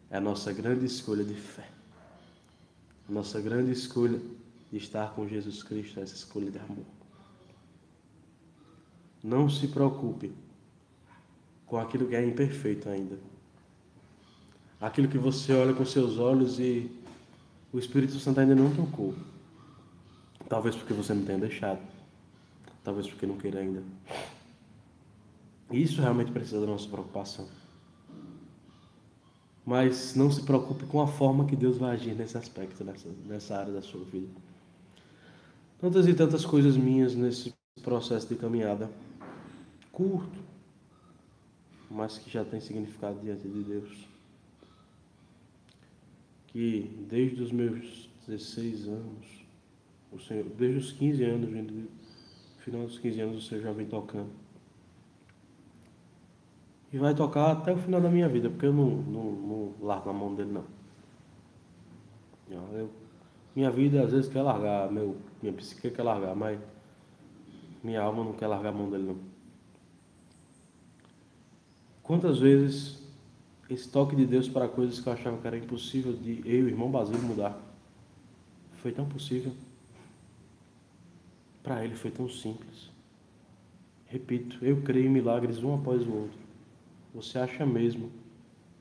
é 0.09 0.17
a 0.17 0.21
nossa 0.21 0.53
grande 0.53 0.85
escolha 0.85 1.23
de 1.23 1.33
fé. 1.33 1.67
A 3.09 3.11
nossa 3.11 3.41
grande 3.41 3.71
escolha 3.71 4.21
de 4.71 4.77
estar 4.77 5.13
com 5.13 5.27
Jesus 5.27 5.63
Cristo 5.63 5.99
é 5.99 6.03
essa 6.03 6.15
escolha 6.15 6.51
de 6.51 6.59
amor. 6.59 6.85
Não 9.23 9.49
se 9.49 9.67
preocupe 9.67 10.31
com 11.65 11.77
aquilo 11.77 12.07
que 12.07 12.15
é 12.15 12.25
imperfeito 12.25 12.87
ainda. 12.89 13.17
Aquilo 14.83 15.07
que 15.07 15.17
você 15.17 15.53
olha 15.53 15.73
com 15.73 15.85
seus 15.85 16.17
olhos 16.17 16.59
e 16.59 16.91
o 17.71 17.79
Espírito 17.79 18.19
Santo 18.19 18.41
ainda 18.41 18.53
não 18.53 18.75
tocou. 18.75 19.13
Talvez 20.49 20.75
porque 20.75 20.93
você 20.93 21.13
não 21.13 21.23
tenha 21.23 21.39
deixado. 21.39 21.79
Talvez 22.83 23.07
porque 23.07 23.25
não 23.25 23.37
queira 23.37 23.61
ainda. 23.61 23.81
Isso 25.71 26.01
realmente 26.01 26.33
precisa 26.33 26.59
da 26.59 26.67
nossa 26.67 26.89
preocupação. 26.89 27.47
Mas 29.65 30.15
não 30.15 30.29
se 30.29 30.43
preocupe 30.43 30.85
com 30.85 31.01
a 31.01 31.07
forma 31.07 31.45
que 31.45 31.55
Deus 31.55 31.77
vai 31.77 31.91
agir 31.91 32.13
nesse 32.13 32.37
aspecto, 32.37 32.83
nessa, 32.83 33.07
nessa 33.25 33.57
área 33.57 33.71
da 33.71 33.81
sua 33.81 34.03
vida. 34.03 34.35
Tantas 35.79 36.05
e 36.09 36.13
tantas 36.13 36.43
coisas 36.43 36.75
minhas 36.75 37.15
nesse 37.15 37.53
processo 37.81 38.27
de 38.27 38.35
caminhada 38.35 38.91
curto, 39.93 40.41
mas 41.89 42.17
que 42.17 42.29
já 42.29 42.43
tem 42.43 42.59
significado 42.59 43.21
diante 43.21 43.47
de 43.47 43.63
Deus. 43.63 44.12
Que 46.53 47.05
desde 47.09 47.43
os 47.43 47.51
meus 47.51 48.09
16 48.27 48.87
anos, 48.87 49.45
o 50.11 50.19
Senhor, 50.19 50.45
desde 50.57 50.77
os 50.77 50.91
15 50.93 51.23
anos, 51.25 51.49
no 51.49 51.87
final 52.59 52.85
dos 52.85 52.97
15 52.99 53.19
anos, 53.19 53.43
o 53.43 53.47
Senhor 53.49 53.61
já 53.61 53.71
vem 53.73 53.87
tocando 53.87 54.29
e 56.93 56.97
vai 56.99 57.15
tocar 57.15 57.51
até 57.51 57.73
o 57.73 57.77
final 57.77 57.99
da 57.99 58.07
minha 58.07 58.29
vida, 58.29 58.51
porque 58.51 58.67
eu 58.67 58.73
não, 58.73 58.87
não, 58.87 59.31
não 59.31 59.73
largo 59.81 60.11
a 60.11 60.13
mão 60.13 60.35
dele, 60.35 60.51
não. 60.51 60.63
Eu, 62.71 62.87
minha 63.55 63.71
vida 63.71 64.03
às 64.03 64.11
vezes 64.11 64.31
quer 64.31 64.43
largar, 64.43 64.91
meu, 64.91 65.17
minha 65.41 65.51
psique 65.53 65.89
quer 65.89 66.03
largar, 66.03 66.35
mas 66.35 66.59
minha 67.83 67.99
alma 67.99 68.23
não 68.23 68.33
quer 68.33 68.45
largar 68.45 68.69
a 68.69 68.71
mão 68.71 68.91
dele, 68.91 69.05
não. 69.05 69.17
Quantas 72.03 72.37
vezes 72.37 73.02
esse 73.69 73.89
toque 73.89 74.15
de 74.15 74.25
Deus 74.25 74.49
para 74.49 74.67
coisas 74.67 74.99
que 74.99 75.07
eu 75.07 75.13
achava 75.13 75.37
que 75.37 75.47
era 75.47 75.57
impossível 75.57 76.13
de 76.13 76.41
eu 76.45 76.59
e 76.59 76.63
o 76.63 76.67
irmão 76.67 76.91
Basílio 76.91 77.21
mudar, 77.21 77.57
foi 78.77 78.91
tão 78.91 79.07
possível. 79.07 79.53
Para 81.63 81.85
ele 81.85 81.95
foi 81.95 82.11
tão 82.11 82.27
simples. 82.27 82.91
Repito, 84.05 84.63
eu 84.63 84.81
creio 84.81 85.05
em 85.05 85.09
milagres 85.09 85.63
um 85.63 85.73
após 85.73 86.05
o 86.05 86.11
outro. 86.11 86.37
Você 87.15 87.39
acha 87.39 87.65
mesmo 87.65 88.11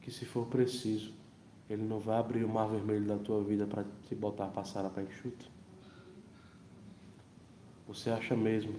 que 0.00 0.10
se 0.10 0.24
for 0.24 0.46
preciso, 0.46 1.12
ele 1.70 1.82
não 1.82 2.00
vai 2.00 2.18
abrir 2.18 2.44
o 2.44 2.48
mar 2.48 2.66
vermelho 2.66 3.06
da 3.06 3.16
tua 3.16 3.42
vida 3.42 3.66
para 3.66 3.84
te 4.08 4.14
botar 4.14 4.46
a 4.46 4.48
passar 4.48 4.88
para 4.90 5.04
enxuto? 5.04 5.46
Você 7.86 8.10
acha 8.10 8.34
mesmo 8.34 8.74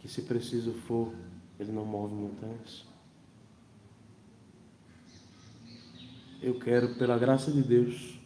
que 0.00 0.08
se 0.08 0.22
preciso 0.22 0.72
for, 0.72 1.12
ele 1.60 1.72
não 1.72 1.84
move 1.84 2.14
montanhas? 2.14 2.87
Eu 6.40 6.56
quero, 6.58 6.94
pela 6.94 7.18
graça 7.18 7.50
de 7.50 7.60
Deus, 7.62 8.16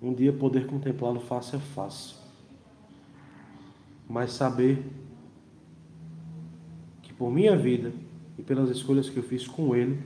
um 0.00 0.12
dia 0.12 0.32
poder 0.32 0.66
contemplá-lo 0.66 1.20
face 1.20 1.54
a 1.54 1.60
face, 1.60 2.14
mas 4.08 4.32
saber 4.32 4.84
que 7.00 7.12
por 7.14 7.30
minha 7.30 7.56
vida 7.56 7.92
e 8.36 8.42
pelas 8.42 8.68
escolhas 8.68 9.08
que 9.08 9.16
eu 9.16 9.22
fiz 9.22 9.46
com 9.46 9.76
Ele, 9.76 10.02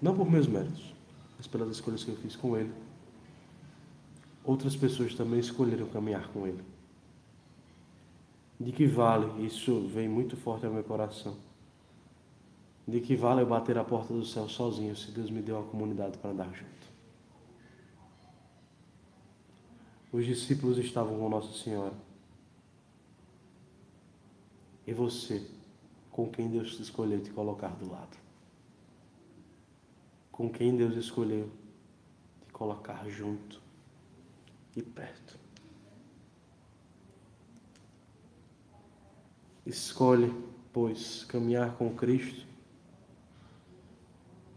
não 0.00 0.14
por 0.14 0.30
meus 0.30 0.46
méritos, 0.46 0.94
mas 1.36 1.48
pelas 1.48 1.68
escolhas 1.70 2.04
que 2.04 2.10
eu 2.12 2.16
fiz 2.16 2.36
com 2.36 2.56
Ele, 2.56 2.70
outras 4.44 4.76
pessoas 4.76 5.14
também 5.14 5.40
escolheram 5.40 5.88
caminhar 5.88 6.28
com 6.28 6.46
Ele. 6.46 6.62
De 8.60 8.70
que 8.70 8.86
vale, 8.86 9.44
isso 9.44 9.88
vem 9.88 10.08
muito 10.08 10.36
forte 10.36 10.64
ao 10.64 10.72
meu 10.72 10.84
coração, 10.84 11.36
de 12.88 13.00
que 13.00 13.14
vale 13.14 13.42
eu 13.42 13.46
bater 13.46 13.78
a 13.78 13.84
porta 13.84 14.12
do 14.12 14.24
céu 14.24 14.48
sozinho 14.48 14.96
se 14.96 15.12
Deus 15.12 15.30
me 15.30 15.42
deu 15.42 15.56
uma 15.56 15.68
comunidade 15.68 16.18
para 16.18 16.30
andar 16.30 16.52
junto. 16.52 16.88
Os 20.10 20.24
discípulos 20.24 20.78
estavam 20.78 21.18
com 21.18 21.28
Nossa 21.28 21.52
Senhora. 21.62 21.94
E 24.86 24.92
você? 24.92 25.58
com 26.18 26.28
quem 26.28 26.48
Deus 26.48 26.80
escolheu 26.80 27.22
te 27.22 27.30
colocar 27.30 27.68
do 27.76 27.88
lado. 27.88 28.16
Com 30.32 30.50
quem 30.50 30.76
Deus 30.76 30.96
escolheu 30.96 31.48
te 32.44 32.52
colocar 32.52 33.08
junto 33.08 33.62
e 34.74 34.82
perto. 34.82 35.38
Escolhe, 39.64 40.34
pois, 40.72 41.22
caminhar 41.22 41.76
com 41.76 41.94
Cristo 41.94 42.47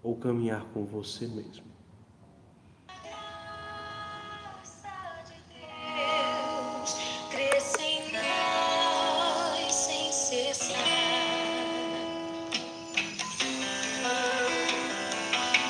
ou 0.03 0.15
caminhar 0.15 0.63
com 0.73 0.85
você 0.85 1.27
mesmo. 1.27 1.71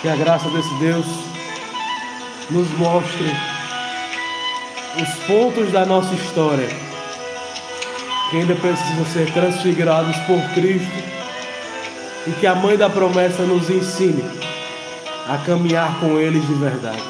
Que 0.02 0.08
a 0.08 0.16
graça 0.16 0.50
desse 0.50 0.74
Deus 0.80 1.06
nos 2.50 2.68
mostre 2.78 3.28
os 5.00 5.28
pontos 5.28 5.72
da 5.72 5.86
nossa 5.86 6.14
história 6.16 6.68
que 8.32 8.38
ainda 8.38 8.56
precisam 8.56 9.06
ser 9.06 9.32
transfigurados 9.34 10.16
por 10.20 10.42
Cristo 10.54 11.21
e 12.28 12.32
que 12.34 12.46
a 12.46 12.54
Mãe 12.56 12.78
da 12.78 12.90
Promessa 12.90 13.44
nos 13.44 13.70
ensine 13.70 14.24
a 15.28 15.38
caminhar 15.40 16.00
com 16.00 16.20
eles 16.20 16.46
de 16.46 16.54
verdade. 16.54 17.02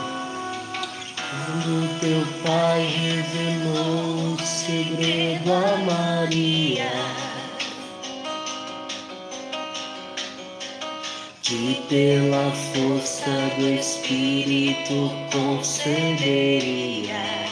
Quando 1.17 2.00
teu 2.00 2.26
pai 2.43 2.86
revelou 2.86 4.36
o 4.36 4.41
segredo 4.41 5.54
a 5.54 5.78
Maria 5.78 6.89
que 11.41 11.82
pela 11.89 12.52
força 12.74 13.32
do 13.58 13.74
Espírito 13.74 15.12
concederia 15.34 17.51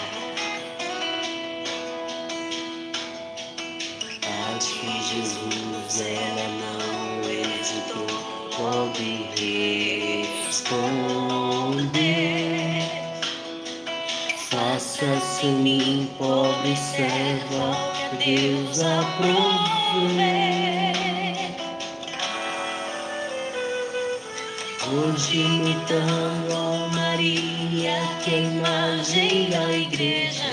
Hoje 24.92 25.40
imitando 25.40 26.54
a 26.54 26.88
Maria, 26.96 28.00
que 28.24 28.34
é 28.34 28.44
imagem 28.44 29.50
da 29.50 29.72
igreja. 29.74 30.46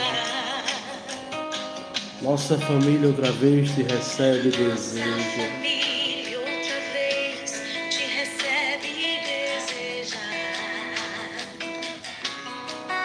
Nossa 2.21 2.59
família 2.59 3.07
outra 3.09 3.31
vez 3.31 3.71
te 3.71 3.83
recebe 3.83 4.49
e 4.49 4.51
deseja. 4.51 5.77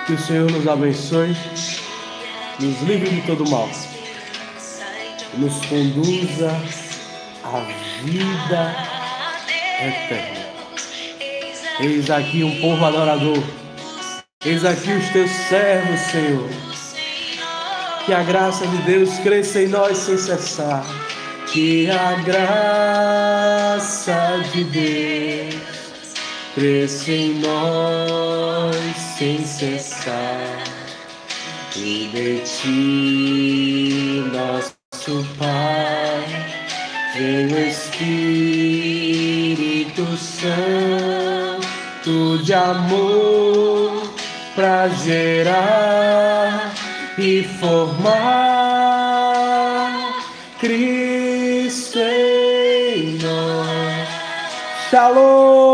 Que 0.08 0.14
o 0.14 0.20
Senhor 0.20 0.52
nos 0.52 0.68
abençoe, 0.68 1.38
nos 2.60 2.82
livre 2.82 3.10
de 3.12 3.22
todo 3.28 3.48
mal, 3.48 3.70
nos 5.38 5.66
conduza 5.66 6.52
à 7.44 7.60
vida 8.04 8.76
eterna. 9.80 10.42
Eis 11.80 12.10
aqui 12.10 12.44
um 12.44 12.62
povo 12.62 12.86
adorador. 12.86 13.42
Eis 14.44 14.66
aqui 14.66 14.92
os 14.92 15.10
teus 15.10 15.32
servos, 15.32 16.00
Senhor. 16.00 16.50
Que 18.06 18.14
a 18.14 18.24
graça 18.24 18.68
de 18.68 18.78
Deus 18.78 19.18
cresça 19.20 19.62
em 19.62 19.68
nós 19.68 19.98
sem 19.98 20.18
cessar. 20.18 20.86
Que 21.52 21.90
a 21.90 22.16
graça 22.22 24.14
de 24.52 24.64
Deus 24.66 25.56
cresça 26.56 27.12
em 27.12 27.40
nós 27.40 28.76
sem 29.18 29.46
cessar. 29.46 30.64
E 31.76 32.10
de 32.14 32.40
ti, 32.42 34.24
nosso 35.02 35.26
Pai, 35.38 36.26
vem 37.16 37.48
o 37.48 37.58
Espírito 37.68 38.06
Santo 40.18 41.58
de 42.44 42.54
amor 42.54 44.14
para 44.56 44.90
gerar 44.90 46.72
e 47.18 47.42
formar 47.60 48.12
Cristo 50.60 51.98
em 52.00 53.18
nós. 53.18 54.08
Shalom! 54.92 55.71